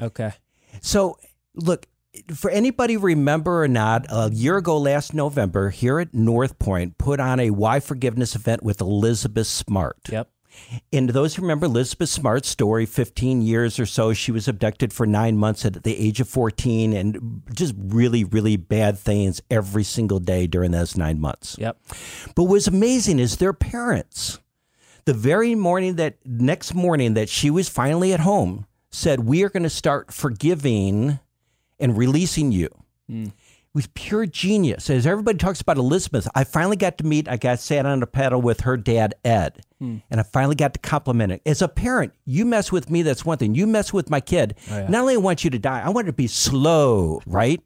[0.00, 0.32] Okay.
[0.80, 1.18] So,
[1.54, 1.86] look,
[2.34, 7.20] for anybody remember or not, a year ago last November, here at North Point, put
[7.20, 9.98] on a Why Forgiveness event with Elizabeth Smart.
[10.10, 10.30] Yep.
[10.92, 15.06] And those who remember Elizabeth Smart's story, 15 years or so, she was abducted for
[15.06, 20.18] nine months at the age of 14 and just really, really bad things every single
[20.18, 21.56] day during those nine months.
[21.58, 21.78] Yep.
[22.34, 24.40] But what's amazing is their parents,
[25.04, 29.48] the very morning that next morning that she was finally at home, said, We are
[29.48, 31.18] going to start forgiving
[31.78, 32.68] and releasing you.
[33.08, 33.32] It
[33.74, 34.90] was pure genius.
[34.90, 38.06] As everybody talks about Elizabeth, I finally got to meet, I got sat on a
[38.06, 39.98] pedal with her dad, Ed, hmm.
[40.10, 41.42] and I finally got to compliment it.
[41.46, 43.54] As a parent, you mess with me, that's one thing.
[43.54, 44.56] You mess with my kid.
[44.70, 47.62] Oh, Not only I want you to die, I want it to be slow, right?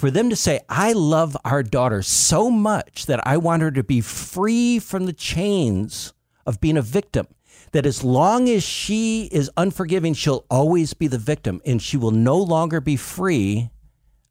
[0.00, 3.84] for them to say, I love our daughter so much that I want her to
[3.84, 6.14] be free from the chains
[6.46, 7.26] of being a victim.
[7.72, 12.10] That as long as she is unforgiving, she'll always be the victim and she will
[12.12, 13.70] no longer be free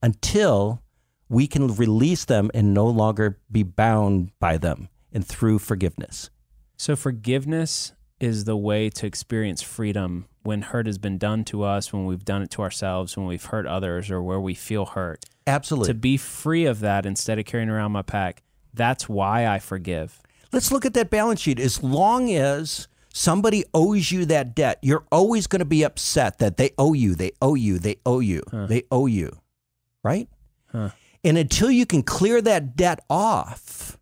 [0.02, 0.82] until
[1.28, 6.30] we can release them and no longer be bound by them and through forgiveness.
[6.78, 11.94] So forgiveness is the way to experience freedom when hurt has been done to us,
[11.94, 15.26] when we've done it to ourselves, when we've hurt others, or where we feel hurt.
[15.46, 15.88] Absolutely.
[15.88, 18.42] To be free of that instead of carrying around my pack.
[18.74, 20.22] That's why I forgive.
[20.52, 21.60] Let's look at that balance sheet.
[21.60, 26.58] As long as somebody owes you that debt, you're always going to be upset that
[26.58, 29.38] they owe you, they owe you, they owe you, they owe you,
[30.04, 30.28] right?
[31.24, 33.98] And until you can clear that debt off,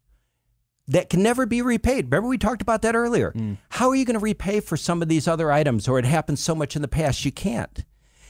[0.88, 2.06] that can never be repaid.
[2.06, 3.32] Remember, we talked about that earlier.
[3.32, 3.58] Mm.
[3.70, 6.40] How are you going to repay for some of these other items, or it happened
[6.40, 7.26] so much in the past?
[7.26, 7.84] You can't.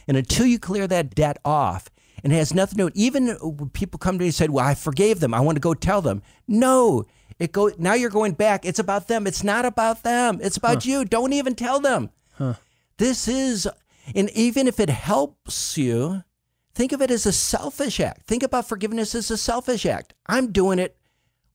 [0.08, 1.90] And until you clear that debt off,
[2.24, 2.92] and it has nothing to do.
[2.96, 5.34] Even people come to me and say, "Well, I forgave them.
[5.36, 7.06] I want to go tell them." No,
[7.38, 7.94] it go now.
[7.94, 8.66] You're going back.
[8.66, 9.28] It's about them.
[9.28, 10.40] It's not about them.
[10.42, 11.06] It's about you.
[11.06, 12.10] Don't even tell them.
[12.98, 13.70] This is,
[14.16, 16.24] and even if it helps you,
[16.78, 18.28] think of it as a selfish act.
[18.28, 20.14] Think about forgiveness as a selfish act.
[20.28, 20.96] I'm doing it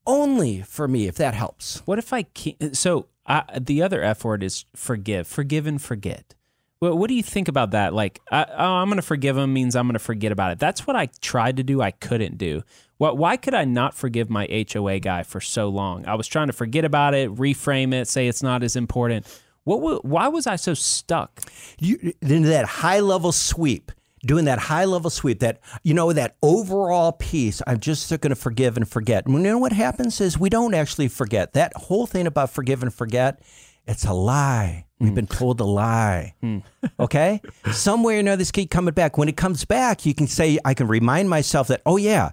[0.04, 1.06] only for me.
[1.06, 1.78] If that helps.
[1.87, 2.76] What if I can't?
[2.76, 6.35] So I, the other F word is forgive, forgive and forget.
[6.80, 7.94] Well, what do you think about that?
[7.94, 10.58] Like, I, oh, I'm going to forgive him means I'm going to forget about it.
[10.58, 11.80] That's what I tried to do.
[11.80, 12.62] I couldn't do.
[12.98, 13.16] What?
[13.16, 16.04] Why could I not forgive my HOA guy for so long?
[16.06, 19.26] I was trying to forget about it, reframe it, say it's not as important.
[19.62, 20.04] What?
[20.04, 21.42] Why was I so stuck?
[21.78, 23.92] you into that high level sweep
[24.24, 28.37] doing that high level sweep that you know that overall piece i'm just going to
[28.37, 29.26] forgive and forget.
[29.26, 31.52] And you know what happens is we don't actually forget.
[31.54, 33.40] That whole thing about forgive and forget
[33.87, 34.87] it's a lie.
[35.00, 35.16] We've hmm.
[35.16, 36.35] been told a lie.
[36.40, 36.58] Hmm.
[37.00, 37.40] Okay?
[37.72, 39.18] Somewhere or another this keep coming back.
[39.18, 42.30] When it comes back you can say i can remind myself that oh yeah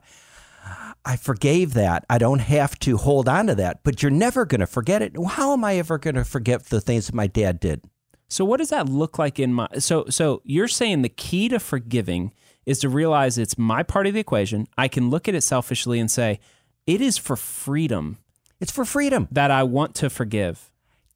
[1.05, 2.05] I forgave that.
[2.09, 5.13] I don't have to hold on to that, but you're never going to forget it.
[5.27, 7.81] How am I ever going to forget the things that my dad did?
[8.29, 11.59] So what does that look like in my so so you're saying the key to
[11.59, 12.31] forgiving
[12.65, 14.67] is to realize it's my part of the equation.
[14.77, 16.39] I can look at it selfishly and say,
[16.85, 18.17] it is for freedom
[18.59, 19.27] It's for freedom.
[19.31, 20.69] that I want to forgive.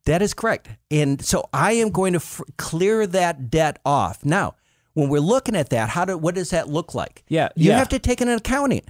[0.06, 0.70] That is correct.
[0.92, 4.26] And so I am going to f- clear that debt off.
[4.26, 4.56] Now,
[4.94, 7.24] when we're looking at that, how do what does that look like?
[7.28, 7.78] Yeah, You yeah.
[7.78, 8.82] have to take an accounting.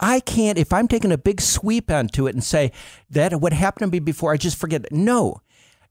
[0.00, 2.72] I can't if I'm taking a big sweep onto it and say
[3.10, 4.92] that what happened to me before I just forget it.
[4.92, 5.40] No.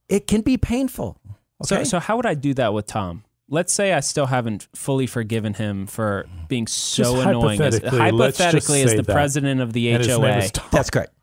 [0.09, 1.19] It can be painful.
[1.63, 1.83] So Okay?
[1.85, 3.23] so how would I do that with Tom?
[3.49, 7.61] Let's say I still haven't fully forgiven him for being so Just annoying.
[7.61, 9.13] As, hypothetically, let's just hypothetically, as say the that.
[9.13, 10.67] president of the And his name HOA, is Tom.
[10.71, 11.13] That's correct.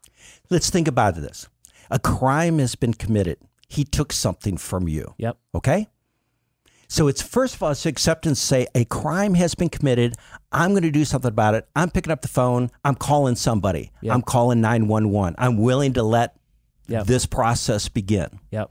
[0.50, 1.48] Let's think about this.
[1.90, 3.38] A crime has been committed.
[3.68, 5.14] He took something from you.
[5.18, 5.88] yep, Okay?
[6.88, 8.40] So it's first of all, it's acceptance.
[8.40, 10.14] Say a crime has been committed.
[10.52, 11.66] I'm going to do something about it.
[11.74, 12.70] I'm picking up the phone.
[12.84, 13.90] I'm calling somebody.
[14.08, 15.34] I'm calling nine one one.
[15.38, 16.36] I'm willing to let
[16.86, 17.06] Yep.
[17.06, 18.38] this process begin.
[18.50, 18.70] Yep.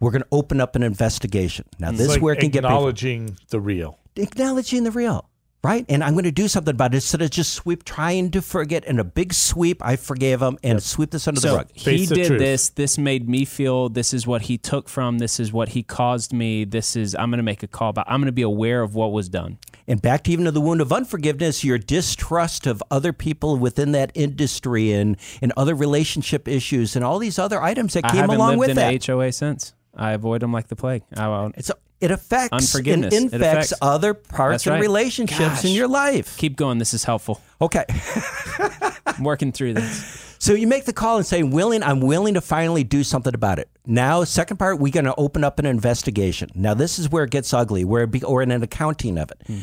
[0.00, 1.66] We're going to open up an investigation.
[1.78, 2.78] Now, this It's is like where it can get painful.
[2.78, 3.98] acknowledging the real.
[4.16, 5.28] acknowledging the real,
[5.62, 5.84] right?
[5.90, 8.84] And I'm going to do something about it instead of just sweep, trying to forget
[8.86, 9.84] in a big sweep.
[9.84, 11.68] I forgave him and sweep this under the rug.
[11.74, 12.38] he the did truth.
[12.38, 12.70] this.
[12.70, 13.88] This made me feel.
[13.90, 15.18] This is what he took from.
[15.18, 16.64] This is what he caused me.
[16.64, 17.14] This is.
[17.14, 18.06] I'm going to make a call back.
[18.08, 19.58] I'm going to be aware of what was done.
[19.86, 23.92] And back to even to the wound of unforgiveness, your distrust of other people within
[23.92, 28.20] that industry and, and other relationship issues and all these other items that I came
[28.20, 29.04] haven't along lived with in that.
[29.04, 29.74] HOA since.
[29.94, 31.02] I avoid them like the plague.
[31.16, 31.56] I won't.
[31.56, 33.12] It's it affects and Unforgiveness.
[33.14, 34.80] It infects affects- other parts That's and right.
[34.80, 36.36] relationships in your life.
[36.38, 36.78] Keep going.
[36.78, 37.40] This is helpful.
[37.60, 37.84] Okay.
[39.06, 40.26] I'm working through this.
[40.40, 43.58] So you make the call and say, "Willing, I'm willing to finally do something about
[43.58, 46.48] it." Now, second part, we're going to open up an investigation.
[46.54, 49.30] Now, this is where it gets ugly, where it be, or in an accounting of
[49.30, 49.42] it.
[49.46, 49.58] Hmm.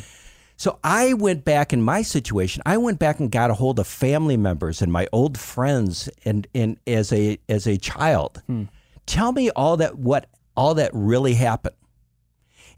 [0.55, 2.61] So I went back in my situation.
[2.63, 6.45] I went back and got a hold of family members and my old friends, and,
[6.53, 8.65] and as a as a child, hmm.
[9.07, 11.75] Tell me all that what all that really happened.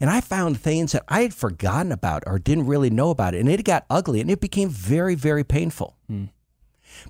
[0.00, 3.40] And I found things that I had forgotten about or didn't really know about it,
[3.40, 5.96] and it got ugly, and it became very very painful.
[6.06, 6.26] Hmm.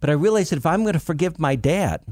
[0.00, 2.02] But I realized that if I'm going to forgive my dad,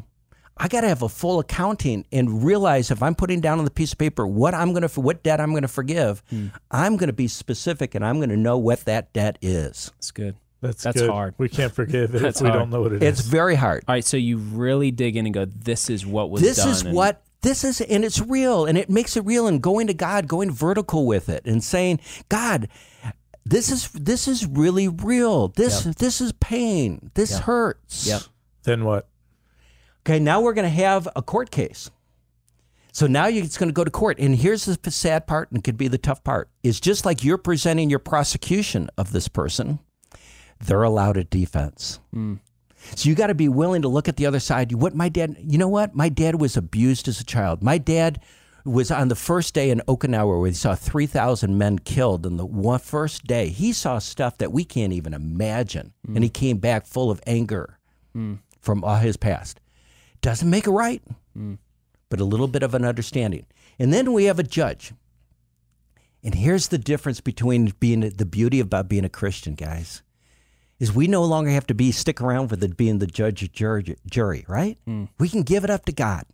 [0.56, 3.70] I got to have a full accounting and realize if I'm putting down on the
[3.70, 6.48] piece of paper what I'm going to what debt I'm going to forgive, hmm.
[6.70, 9.92] I'm going to be specific and I'm going to know what that debt is.
[9.98, 10.36] It's good.
[10.60, 11.10] That's That's good.
[11.10, 11.34] hard.
[11.38, 12.60] We can't forgive it That's if we hard.
[12.62, 13.20] don't know what it is.
[13.20, 13.84] It's very hard.
[13.86, 14.04] All right.
[14.04, 15.44] So you really dig in and go.
[15.44, 16.68] This is what was This done.
[16.68, 19.86] is and- what this is and it's real and it makes it real and going
[19.86, 22.68] to God, going vertical with it and saying, "God,
[23.44, 25.48] this is this is really real.
[25.48, 27.12] This this is pain.
[27.14, 28.22] This hurts." Yep.
[28.64, 29.06] then what?
[30.04, 31.90] Okay, now we're going to have a court case.
[32.92, 34.18] So now you- it's going to go to court.
[34.18, 37.22] And here's the sad part, and it could be the tough part, is just like
[37.22, 39.78] you're presenting your prosecution of this person,
[40.60, 42.00] they're allowed a defense.
[42.12, 42.34] Hmm.
[42.94, 44.72] So you got to be willing to look at the other side.
[44.72, 45.94] What my dad, you know what?
[45.94, 47.62] My dad was abused as a child.
[47.62, 48.20] My dad
[48.64, 52.24] was on the first day in Okinawa where he saw 3,000 men killed.
[52.24, 55.92] And the one first day, he saw stuff that we can't even imagine.
[56.06, 56.16] Hmm.
[56.16, 57.78] And he came back full of anger
[58.12, 58.34] hmm.
[58.60, 59.60] from all his past.
[60.20, 61.02] Doesn't make it right,
[62.08, 63.46] but a little bit of an understanding.
[63.78, 64.92] And then we have a judge.
[66.24, 70.02] And here's the difference between being the beauty about being a Christian, guys,
[70.78, 73.96] is we no longer have to be stick around with it being the judge jury,
[74.08, 74.78] jury right?
[75.18, 76.24] We can give it up to God.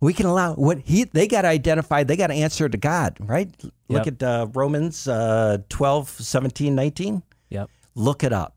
[0.00, 3.16] We can allow what he they got to identify, they got to answer to God,
[3.20, 3.48] right?
[3.88, 4.06] Look Yep.
[4.06, 7.70] at uh, Romans uh, 12, 17, 19 Yep.
[7.94, 8.56] look it up.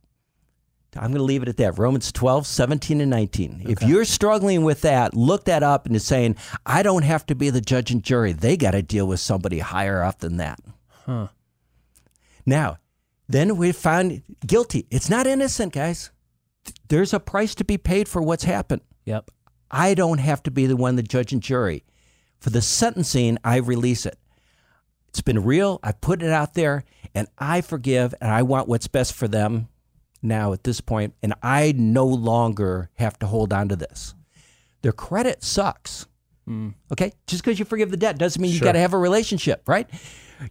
[0.97, 1.77] I'm going to leave it at that.
[1.77, 3.63] Romans 12, 17, and 19.
[3.67, 7.35] If you're struggling with that, look that up and is saying, I don't have to
[7.35, 8.31] be the judge and jury.
[8.31, 10.61] They got to deal with somebody higher up than that.
[11.05, 11.27] Huh.
[12.45, 12.77] Now,
[13.27, 14.85] then we find guilty.
[14.91, 16.11] It's not innocent, guys.
[16.87, 18.81] There's a price to be paid for what's happened.
[19.05, 19.31] Yep.
[19.69, 21.83] I don't have to be the one, the judge and jury.
[22.39, 24.17] For the sentencing, I release it.
[25.09, 25.79] It's been real.
[25.81, 26.83] I put it out there
[27.13, 29.69] and I forgive and I want what's best for them
[30.21, 34.15] now at this point, And I no longer have to hold on to this.
[34.81, 36.07] Their credit sucks.
[36.45, 36.69] Hmm.
[36.91, 37.11] Okay?
[37.27, 39.87] Just because you forgive the debt doesn't mean you got to have a relationship, right?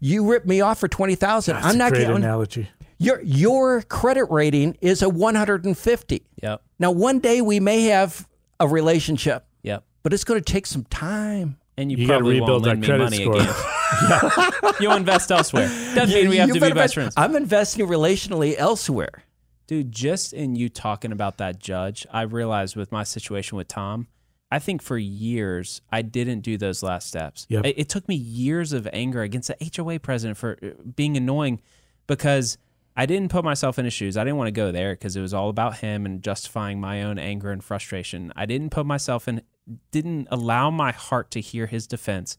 [0.00, 2.68] You ripped me off for 20000 That's I'm a not great getting analogy.
[2.98, 6.22] your your credit rating is a 150.
[6.42, 6.62] Yep.
[6.78, 8.26] Now, one day we may have
[8.60, 9.84] a relationship, Yep.
[10.02, 11.56] but it's going to take some time.
[11.76, 14.52] And you, You gotta probably rebuild won't lend that me credit money score.
[14.60, 14.74] again.
[14.80, 15.66] You'll invest elsewhere.
[15.94, 17.14] Doesn't mean we have to be better best friends.
[17.16, 19.24] I'm investing relationally elsewhere.
[19.66, 24.06] Dude, just in you talking about that judge, I realized with my situation with Tom,
[24.50, 27.46] I think for years I didn't do those last steps.
[27.48, 27.66] Yep.
[27.66, 31.60] It, it took me years of anger against the HOA president for uh, being annoying
[32.06, 32.58] because
[32.96, 34.16] I didn't put myself in his shoes.
[34.16, 37.02] I didn't want to go there because it was all about him and justifying my
[37.02, 38.32] own anger and frustration.
[38.36, 39.42] I didn't put myself in,
[39.90, 42.38] didn't allow my heart to hear his defense.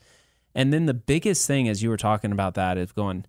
[0.53, 3.25] And then the biggest thing, as you were talking about that, is going,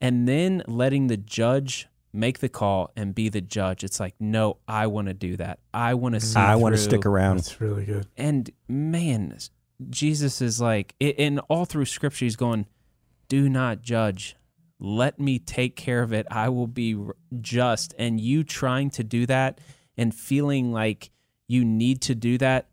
[0.00, 3.84] and then letting the judge make the call and be the judge.
[3.84, 5.60] It's like, no, I want to do that.
[5.72, 6.26] I want to mm-hmm.
[6.26, 6.40] see.
[6.40, 7.38] I want to stick around.
[7.38, 8.06] That's really good.
[8.16, 9.36] And man,
[9.88, 12.66] Jesus is like, i- in all through Scripture, he's going,
[13.28, 14.36] do not judge.
[14.80, 16.26] Let me take care of it.
[16.30, 16.98] I will be
[17.40, 17.94] just.
[17.98, 19.60] And you trying to do that
[19.96, 21.10] and feeling like
[21.46, 22.70] you need to do that,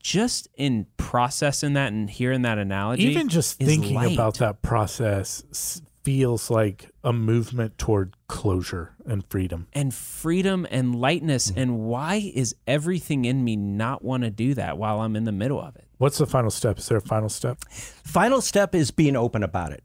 [0.00, 4.12] just in processing that and hearing that analogy, Even just thinking light.
[4.14, 9.68] about that process s- feels like a movement toward closure and freedom.
[9.72, 11.50] and freedom and lightness.
[11.50, 11.62] Mm.
[11.62, 15.32] And why is everything in me not want to do that while I'm in the
[15.32, 15.86] middle of it?
[15.98, 16.78] What's the final step?
[16.78, 17.64] Is there a final step?
[17.68, 19.84] Final step is being open about it.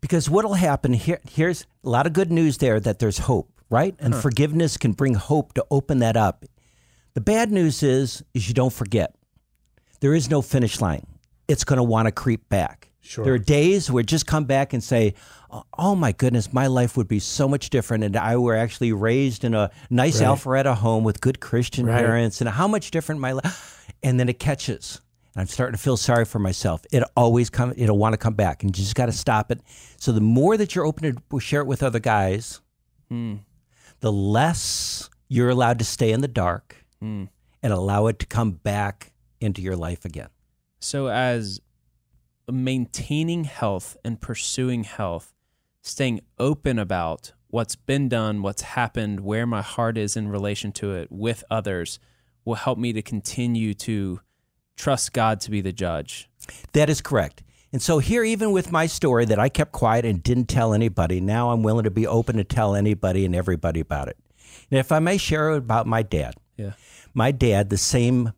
[0.00, 1.20] Because what'll happen here?
[1.28, 3.96] Here's a lot of good news there that there's hope, right?
[3.98, 6.44] And forgiveness can bring hope to open that up.
[7.14, 9.16] The bad news is, is you don't forget.
[10.00, 11.04] There is no finish line.
[11.48, 12.87] It's going to want to creep back.
[13.08, 13.24] Sure.
[13.24, 15.14] There are days where just come back and say,
[15.50, 18.92] oh, "Oh my goodness, my life would be so much different." And I were actually
[18.92, 20.28] raised in a nice Right.
[20.28, 22.04] Alpharetta home with good Christian Right.
[22.04, 23.90] parents, and how much different my life.
[24.02, 25.00] And then it catches,
[25.34, 26.82] and I'm starting to feel sorry for myself.
[26.92, 27.72] It always come.
[27.78, 29.62] It'll want to come back, and you just got to stop it.
[29.96, 32.60] So the more that you're open to share it with other guys,
[33.08, 33.36] hmm.
[34.00, 37.24] the less you're allowed to stay in the dark hmm.
[37.62, 40.28] and allow it to come back into your life again.
[40.80, 41.60] So, as
[42.52, 45.34] maintaining health and pursuing health,
[45.82, 50.92] staying open about what's been done, what's happened, where my heart is in relation to
[50.92, 51.98] it with others
[52.44, 54.20] will help me to continue to
[54.76, 56.28] trust God to be the judge.
[56.72, 57.42] That is correct.
[57.72, 61.20] And so here, even with my story that I kept quiet and didn't tell anybody,
[61.20, 64.16] now I'm willing to be open to tell anybody and everybody about it.
[64.70, 66.72] And if I may share about my dad, Yeah.
[67.12, 68.32] my dad, the same,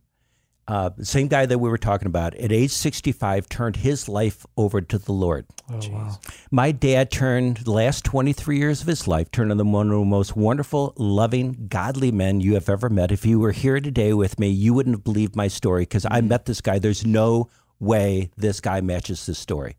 [0.71, 4.47] uh, the same guy that we were talking about, at age 65, turned his life
[4.57, 5.45] over to the Lord.
[5.69, 6.21] Oh, wow.
[6.53, 10.05] My dad turned the last 23 years of his life, turned into one of the
[10.05, 13.11] most wonderful, loving, godly men you have ever met.
[13.11, 16.21] If you were here today with me, you wouldn't have believed my story because I
[16.21, 16.79] met this guy.
[16.79, 19.75] There's no way this guy matches this story.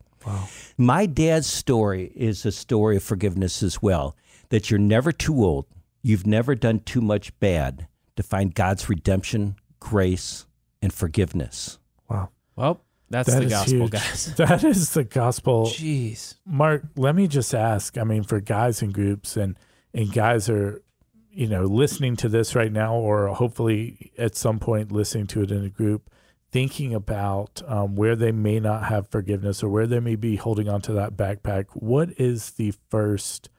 [0.76, 4.14] My dad's story is a story of forgiveness as well.
[4.50, 5.64] That you're never too old,
[6.02, 10.44] you've never done too much bad to find God's redemption, grace,
[10.82, 11.78] and forgiveness.
[12.10, 12.30] Wow.
[12.56, 13.90] Well, that's That the gospel, huge.
[13.92, 14.34] guys.
[14.36, 15.66] That is the gospel.
[15.66, 16.34] Jeez.
[16.44, 17.96] Mark, let me just ask.
[17.96, 19.56] I mean, for guys in groups and
[19.94, 20.82] and guys are,
[21.30, 25.50] you know, listening to this right now, or hopefully at some point listening to it
[25.50, 26.10] in a group,
[26.50, 30.68] thinking about um, where they may not have forgiveness or where they may be holding
[30.68, 31.66] on to that backpack.
[31.74, 33.50] What is the first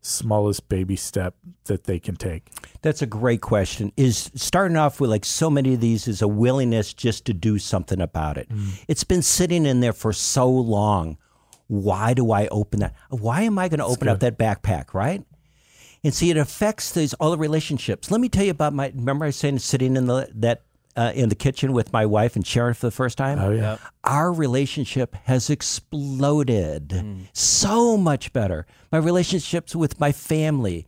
[0.00, 1.34] smallest baby step
[1.64, 2.50] that they can take?
[2.82, 3.92] That's a great question.
[3.96, 7.58] Is starting off with like so many of these is a willingness just to do
[7.58, 8.48] something about it.
[8.48, 8.84] Mm.
[8.88, 11.18] It's been sitting in there for so long.
[11.66, 12.94] Why do I open that?
[13.10, 15.22] Why am I going to open up that backpack, right?
[16.02, 18.10] And see, it affects these all the relationships.
[18.10, 18.90] Let me tell you about my.
[18.94, 20.62] Remember, I was saying sitting in the that
[21.00, 23.38] uh, in the kitchen with my wife and sharing for the first time.
[23.38, 26.92] Oh yeah, Our relationship has exploded
[27.32, 28.66] so much better.
[28.92, 30.86] My relationships with my family,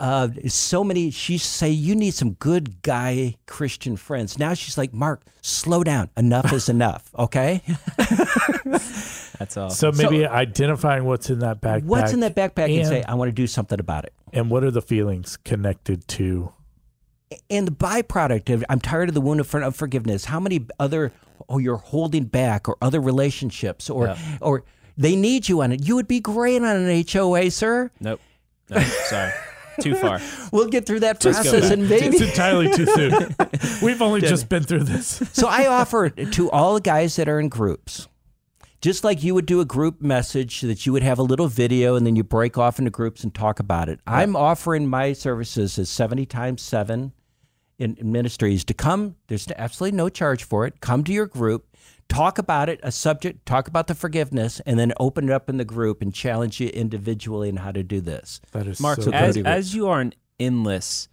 [0.00, 1.10] uh, so many.
[1.12, 4.38] She say you need some good guy Christian friends.
[4.40, 6.10] Now she's like, Mark, slow down.
[6.16, 7.10] Enough is enough.
[7.16, 7.62] Okay,
[9.38, 9.70] That's all.
[9.70, 11.84] So maybe identifying what's in that backpack.
[11.84, 14.12] what's in that backpack and, and, say, I want to do something about it.
[14.32, 16.52] and what are the feelings connected to?
[17.50, 20.26] And the byproduct of I'm tired of the wound of, for- of forgiveness.
[20.26, 21.12] How many other
[21.48, 24.18] oh you're holding back or other relationships or Yeah.
[24.40, 24.64] or
[24.96, 25.84] they need you on it.
[25.86, 27.90] You would be great on an HOA, sir.
[28.00, 28.20] nope.
[28.70, 29.32] No, sorry.
[29.80, 30.20] Too far.
[30.52, 31.72] We'll get through that Let's process back.
[31.72, 33.34] and It's entirely too soon.
[33.82, 35.20] We've only just been through this.
[35.32, 38.06] so I offer it to all the guys that are in groups.
[38.80, 41.96] Just like you would do a group message that you would have a little video
[41.96, 43.98] and then you break off into groups and talk about it.
[44.06, 47.12] I'm offering my services as 70 times 7
[47.78, 49.16] in, in ministries to come.
[49.28, 50.80] There's absolutely no charge for it.
[50.80, 51.66] Come to your group,
[52.08, 55.56] talk about it, a subject, talk about the forgiveness, and then open it up in
[55.56, 58.40] the group and challenge you individually on how to do this.
[58.52, 59.46] That is Mark, so as, good.
[59.46, 61.08] as you are an endless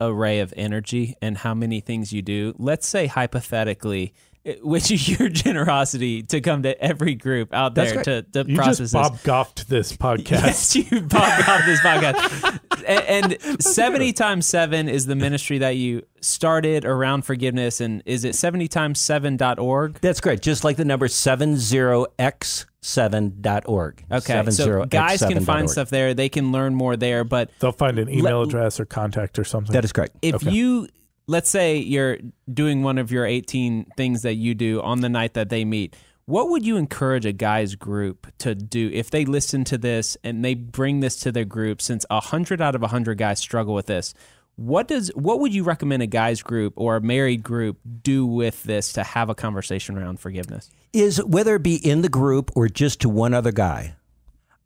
[0.00, 5.08] array of energy and how many things you do, let's say hypothetically, eh, which is
[5.18, 8.92] your generosity to come to every group out there to, to you process just.
[8.94, 10.30] Bob Goffed this podcast.
[10.30, 12.60] Yes, you popped off this podcast.
[12.86, 17.80] And, and 70 times 7 is the ministry that you started around forgiveness.
[17.80, 19.98] And is it 70 times 7.org?
[20.00, 20.42] That's great.
[20.42, 24.04] Just like the number 70x7.org.
[24.10, 24.50] Okay.
[24.50, 26.14] So guys can find stuff there.
[26.14, 27.24] They can learn more there.
[27.24, 29.72] But They'll find an email Let- address or contact or something.
[29.72, 30.16] That is correct.
[30.22, 30.50] if Okay.
[30.50, 30.88] you
[31.28, 32.18] let's say you're
[32.52, 35.96] doing one of your 18 things that you do on the night that they meet
[36.26, 40.44] what would you encourage a guys group to do if they listen to this and
[40.44, 44.12] they bring this to their group since 100 out of 100 guys struggle with this
[44.56, 48.62] what does what would you recommend a guys group or a married group do with
[48.64, 52.68] this to have a conversation around forgiveness Is whether it be in the group or
[52.68, 53.96] just to one other guy,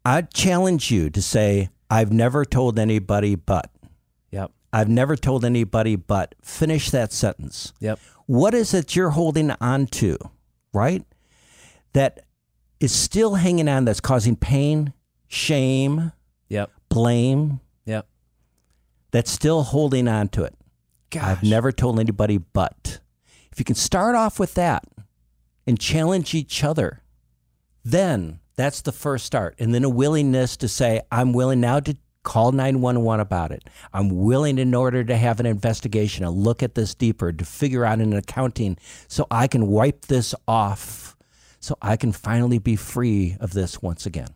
[0.04, 3.70] I challenge you to say, I've never told anybody but.
[4.30, 6.36] yep I've never told anybody but.
[6.40, 7.72] Finish that sentence.
[7.80, 10.16] yep What is it you're holding on to,
[10.72, 11.04] right?
[11.93, 12.26] That
[12.78, 14.93] is still hanging on, that's causing pain,
[15.28, 16.12] shame,
[16.49, 18.07] yep blame, yep
[19.11, 20.55] that's still holding on to it.
[21.20, 23.01] I've never told anybody but.
[23.51, 24.84] If you can start off with that
[25.66, 27.03] and challenge each other,
[27.84, 29.55] then That's the first start.
[29.59, 33.64] And then a willingness to say, I'm willing now to call 911 about it.
[33.95, 37.86] I'm willing in order to have an investigation, a look at this deeper, to figure
[37.86, 38.76] out an accounting
[39.09, 41.16] so I can wipe this off,
[41.61, 44.28] so I can finally be free of this once again.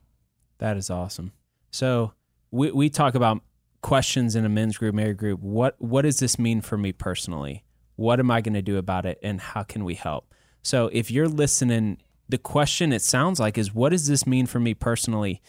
[0.59, 1.33] That is awesome.
[1.71, 2.13] So
[2.51, 3.41] we, we talk about
[3.83, 5.41] questions in a men's group, married group.
[5.41, 7.65] What what does this mean for me personally?
[7.97, 10.33] What am I going to do about it, and how can we help?
[10.63, 11.99] So if you're listening,
[12.29, 15.43] the question it sounds like is, what does this mean for me personally?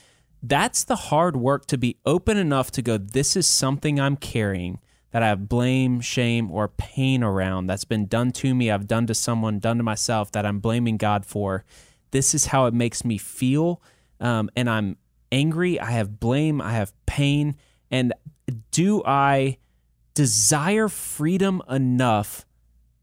[0.44, 2.98] That's the hard work to be open enough to go.
[2.98, 4.80] This is something I'm carrying
[5.16, 9.08] that I have blame, shame, or pain around that's been done to me, I've done
[9.08, 11.64] to someone, done to myself that I'm blaming God for.
[12.12, 13.82] This is how it makes me feel.
[14.20, 14.98] Um, and I'm
[15.32, 17.56] angry, I have blame, I have pain.
[17.90, 18.14] And
[18.72, 19.60] do I
[20.16, 22.46] desire freedom enough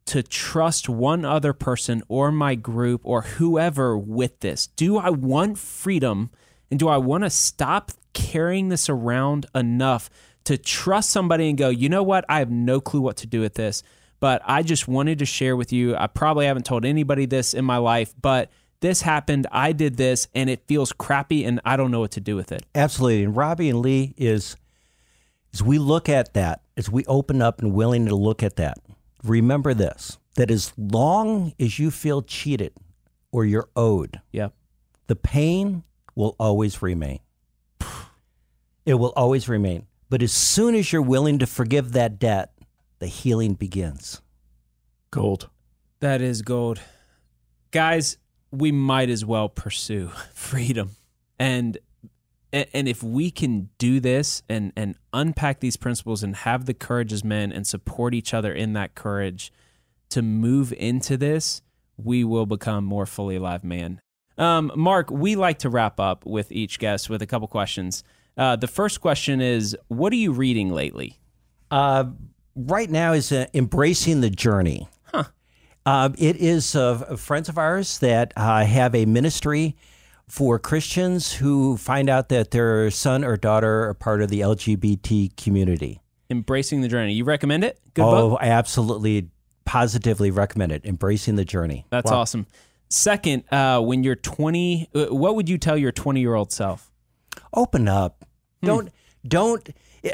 [0.05, 4.67] to trust one other person or my group or whoever with this?
[4.67, 6.29] Do I want freedom
[6.71, 10.11] and do I want to stop carrying this around enough
[10.45, 12.25] to trust somebody and go, you know what?
[12.29, 13.83] I have no clue what to do with this,
[14.21, 15.95] but I just wanted to share with you.
[15.97, 18.51] I probably haven't told anybody this in my life, but
[18.81, 19.47] this happened.
[19.53, 22.51] I did this and it feels crappy and I don't know what to do with
[22.51, 22.67] it.
[22.75, 23.23] Absolutely.
[23.25, 24.57] And Robbie and Lee is
[25.55, 28.79] as we look at that, as we open up and willing to look at that,
[29.23, 32.73] remember this that as long as you feel cheated
[33.31, 34.53] or you're owed, Yep.
[35.07, 35.85] the pain
[36.15, 37.21] will always remain.
[38.85, 39.87] It will always remain.
[40.09, 42.53] But as soon as you're willing to forgive that debt,
[42.99, 44.21] the healing begins.
[45.11, 45.49] Gold.
[46.01, 46.81] That is gold.
[47.71, 48.19] Guys,
[48.51, 50.91] we might as well pursue freedom.
[51.39, 51.79] And
[52.53, 57.13] and if we can do this and and unpack these principles and have the courage
[57.13, 59.51] as men and support each other in that courage
[60.11, 61.63] to move into this,
[61.97, 64.01] we will become more fully alive man.
[64.37, 68.05] Um, Mark, we like to wrap up with each guest with a couple questions.
[68.37, 71.19] Uh, the first question is, what are you reading lately?
[71.71, 72.05] Uh,
[72.55, 74.89] right now is uh, embracing the journey.
[75.05, 75.25] Huh.
[75.85, 76.73] Uh, it is
[77.17, 79.77] friends of ours that uh, have a ministry
[80.29, 85.37] for Christians who find out that their son or daughter are part of the LGBT
[85.37, 86.01] community.
[86.31, 87.13] Embracing the journey.
[87.13, 87.79] You recommend it?
[87.93, 88.15] Good book?
[88.15, 88.39] oh, book.
[88.41, 89.29] I absolutely,
[89.67, 90.87] positively recommend it.
[90.87, 91.85] Embracing the journey.
[91.91, 92.47] That's awesome.
[92.89, 96.91] Second, uh, when you're 20, uh, what would you tell your 20 year old self?
[97.55, 98.22] Open up.
[98.63, 98.91] Don't
[99.27, 99.69] don't.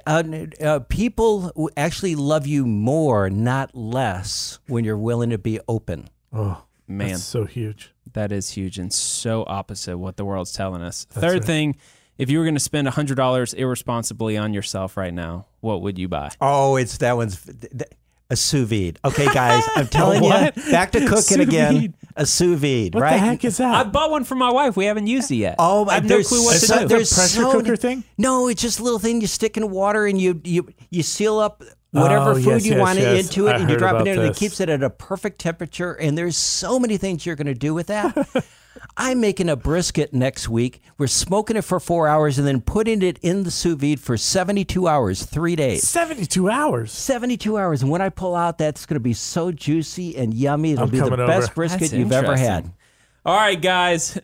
[0.07, 0.23] Uh,
[0.61, 6.11] uh, people actually love you more, not less, when you're willing to be open.
[6.31, 7.95] Oh, Man, that's so huge.
[8.13, 11.07] that is huge and so opposite what the world's telling us.
[11.09, 11.77] Third thing,
[12.19, 16.07] if you were going to spend $100 irresponsibly on yourself right now, what would you
[16.09, 16.33] buy?
[16.41, 17.43] Oh, it's that one's
[18.31, 18.99] a sous vide.
[19.05, 20.55] Okay, guys, I'm telling you, what?
[20.71, 21.75] back to cooking Sous again.
[21.81, 21.95] vide.
[22.17, 22.95] A sous vide, right?
[22.95, 23.13] What right?
[23.13, 23.75] the heck is that?
[23.75, 24.77] I bought one for my wife.
[24.77, 25.55] We haven't used it yet.
[25.59, 26.89] Oh, I have no there's clue what to so- do.
[26.89, 28.05] there's pressure so cooker many- thing?
[28.19, 31.39] No, it's just a little thing you stick in water and you you you seal
[31.39, 31.63] up
[31.93, 33.25] whatever Oh, food yes, you yes, want yes.
[33.27, 34.39] into it, I and you heard drop it about in, and it this.
[34.39, 35.93] keeps it at a perfect temperature.
[35.95, 38.15] And there's so many things you're going to do with that.
[38.97, 40.83] I'm making a brisket next week.
[40.99, 44.17] We're smoking it for four hours and then putting it in the sous vide for
[44.17, 45.87] 72 hours, three days.
[45.89, 46.93] 72 hours.
[46.93, 47.83] 72 hours.
[47.83, 50.73] And when I pull out, that's going to be so juicy and yummy.
[50.73, 52.73] It'll I'm be the coming best brisket That's you've ever had.
[53.25, 54.19] All right, guys.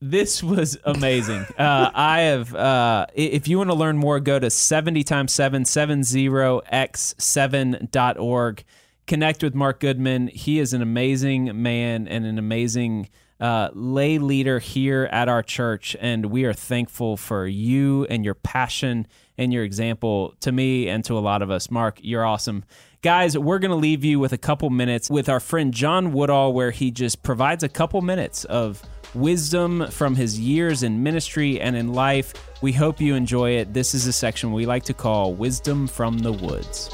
[0.00, 1.44] This was amazing.
[1.58, 5.64] Uh, I have, uh, if you want to learn more, go to 70 times 7,
[5.64, 8.64] 70x7.org.
[9.08, 10.28] Connect with Mark Goodman.
[10.28, 13.08] He is an amazing man and an amazing
[13.40, 15.96] uh, lay leader here at our church.
[16.00, 21.04] And we are thankful for you and your passion and your example to me and
[21.04, 21.70] to a lot of us.
[21.70, 22.64] Mark, you're awesome.
[23.00, 26.52] Guys, we're going to leave you with a couple minutes with our friend John Woodall,
[26.52, 28.82] where he just provides a couple minutes of
[29.14, 32.34] wisdom from his years in ministry and in life.
[32.60, 33.72] We hope you enjoy it.
[33.72, 36.90] This is a section we like to call Wisdom from the Woods.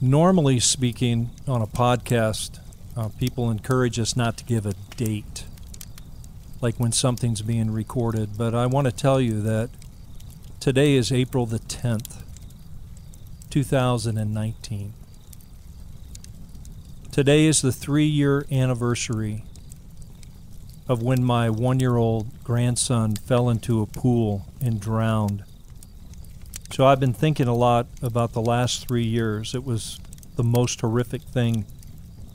[0.00, 2.58] Normally speaking on a podcast
[2.96, 5.44] uh, people encourage us not to give a date
[6.60, 8.36] like when something's being recorded.
[8.36, 9.70] But i want to tell you that
[10.60, 12.22] today is april the 10th
[13.48, 14.92] 2019
[17.10, 19.44] today is the three year anniversary
[20.88, 25.42] of when my one year old grandson fell into a pool and drowned
[26.70, 29.54] so I've been thinking a lot about the last three years.
[29.54, 29.98] It was
[30.36, 31.64] the most horrific thing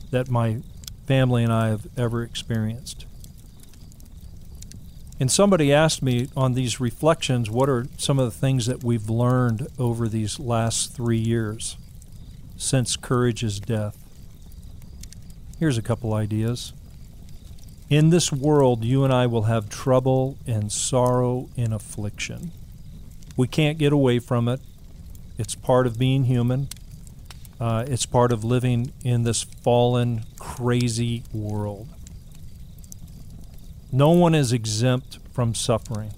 [0.10, 0.62] that my
[1.06, 3.06] family and I have ever experienced.
[5.20, 9.10] And somebody asked me on these reflections, what are some of the things that we've
[9.10, 11.78] learned over these last three years
[12.58, 13.98] since Courage's death?
[15.60, 16.74] Here's a couple ideas.
[17.88, 22.52] In this world, you and I will have trouble and sorrow and affliction.
[23.36, 24.60] We can't get away from it.
[25.38, 26.68] It's part of being human.
[27.60, 31.88] Uh, it's part of living in this fallen, crazy world.
[33.92, 36.14] No one is exempt from suffering.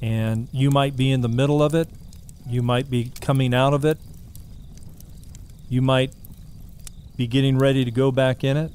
[0.00, 1.88] And you might be in the middle of it,
[2.48, 3.98] you might be coming out of it,
[5.68, 6.12] you might
[7.16, 8.70] be getting ready to go back in it.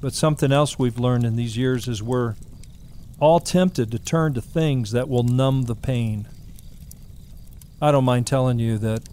[0.00, 2.36] But something else we've learned in these years is we're
[3.20, 6.26] all tempted to turn to things that will numb the pain.
[7.80, 9.08] I don't mind telling you that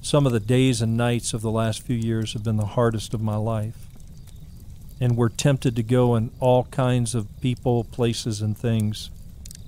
[0.00, 3.12] some of the days and nights of the last few years have been the hardest
[3.12, 3.86] of my life.
[5.00, 9.10] And we're tempted to go in all kinds of people, places, and things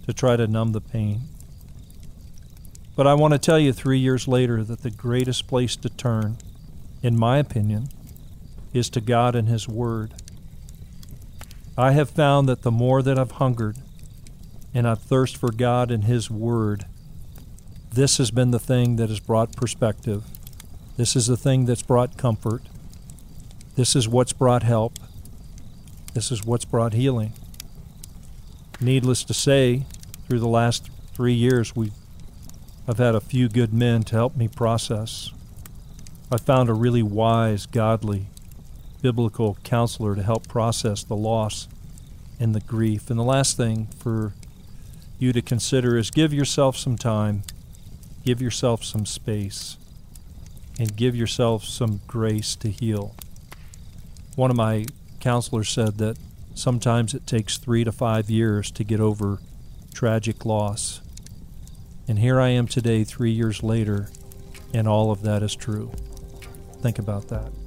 [0.06, 1.20] to try to numb the pain.
[2.96, 6.38] But I want to tell you three years later that the greatest place to turn,
[7.02, 7.88] in my opinion,
[8.72, 10.14] is to God and His Word.
[11.80, 13.78] I have found that the more that I've hungered
[14.74, 16.84] and I've thirst for God and His Word,
[17.90, 20.24] this has been the thing that has brought perspective.
[20.98, 22.64] This is the thing that's brought comfort.
[23.76, 24.98] This is what's brought help.
[26.12, 27.32] This is what's brought healing.
[28.78, 29.86] Needless to say,
[30.28, 31.94] through the last three years, we've
[32.86, 35.32] I've had a few good men to help me process.
[36.30, 38.26] I found a really wise, godly,
[39.02, 41.68] biblical counselor to help process the loss
[42.38, 43.10] and the grief.
[43.10, 44.32] And the last thing for
[45.18, 47.42] you to consider is give yourself some time,
[48.24, 49.76] give yourself some space,
[50.78, 53.14] and give yourself some grace to heal.
[54.36, 54.86] One of my
[55.20, 56.16] counselors said that
[56.54, 59.40] sometimes it takes three to five years to get over
[59.92, 61.02] tragic loss.
[62.08, 64.08] And here I am today, three years later,
[64.72, 65.92] and all of that is true.
[66.80, 67.59] Think about that.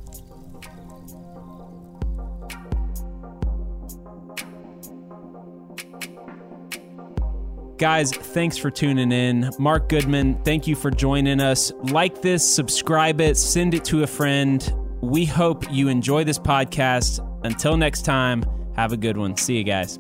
[7.78, 9.50] Guys, thanks for tuning in.
[9.58, 11.72] Mark Goodman, thank you for joining us.
[11.92, 14.74] Like this, subscribe it, send it to a friend.
[15.02, 17.20] We hope you enjoy this podcast.
[17.44, 18.46] Until next time,
[18.76, 19.36] have a good one.
[19.36, 20.00] See you guys.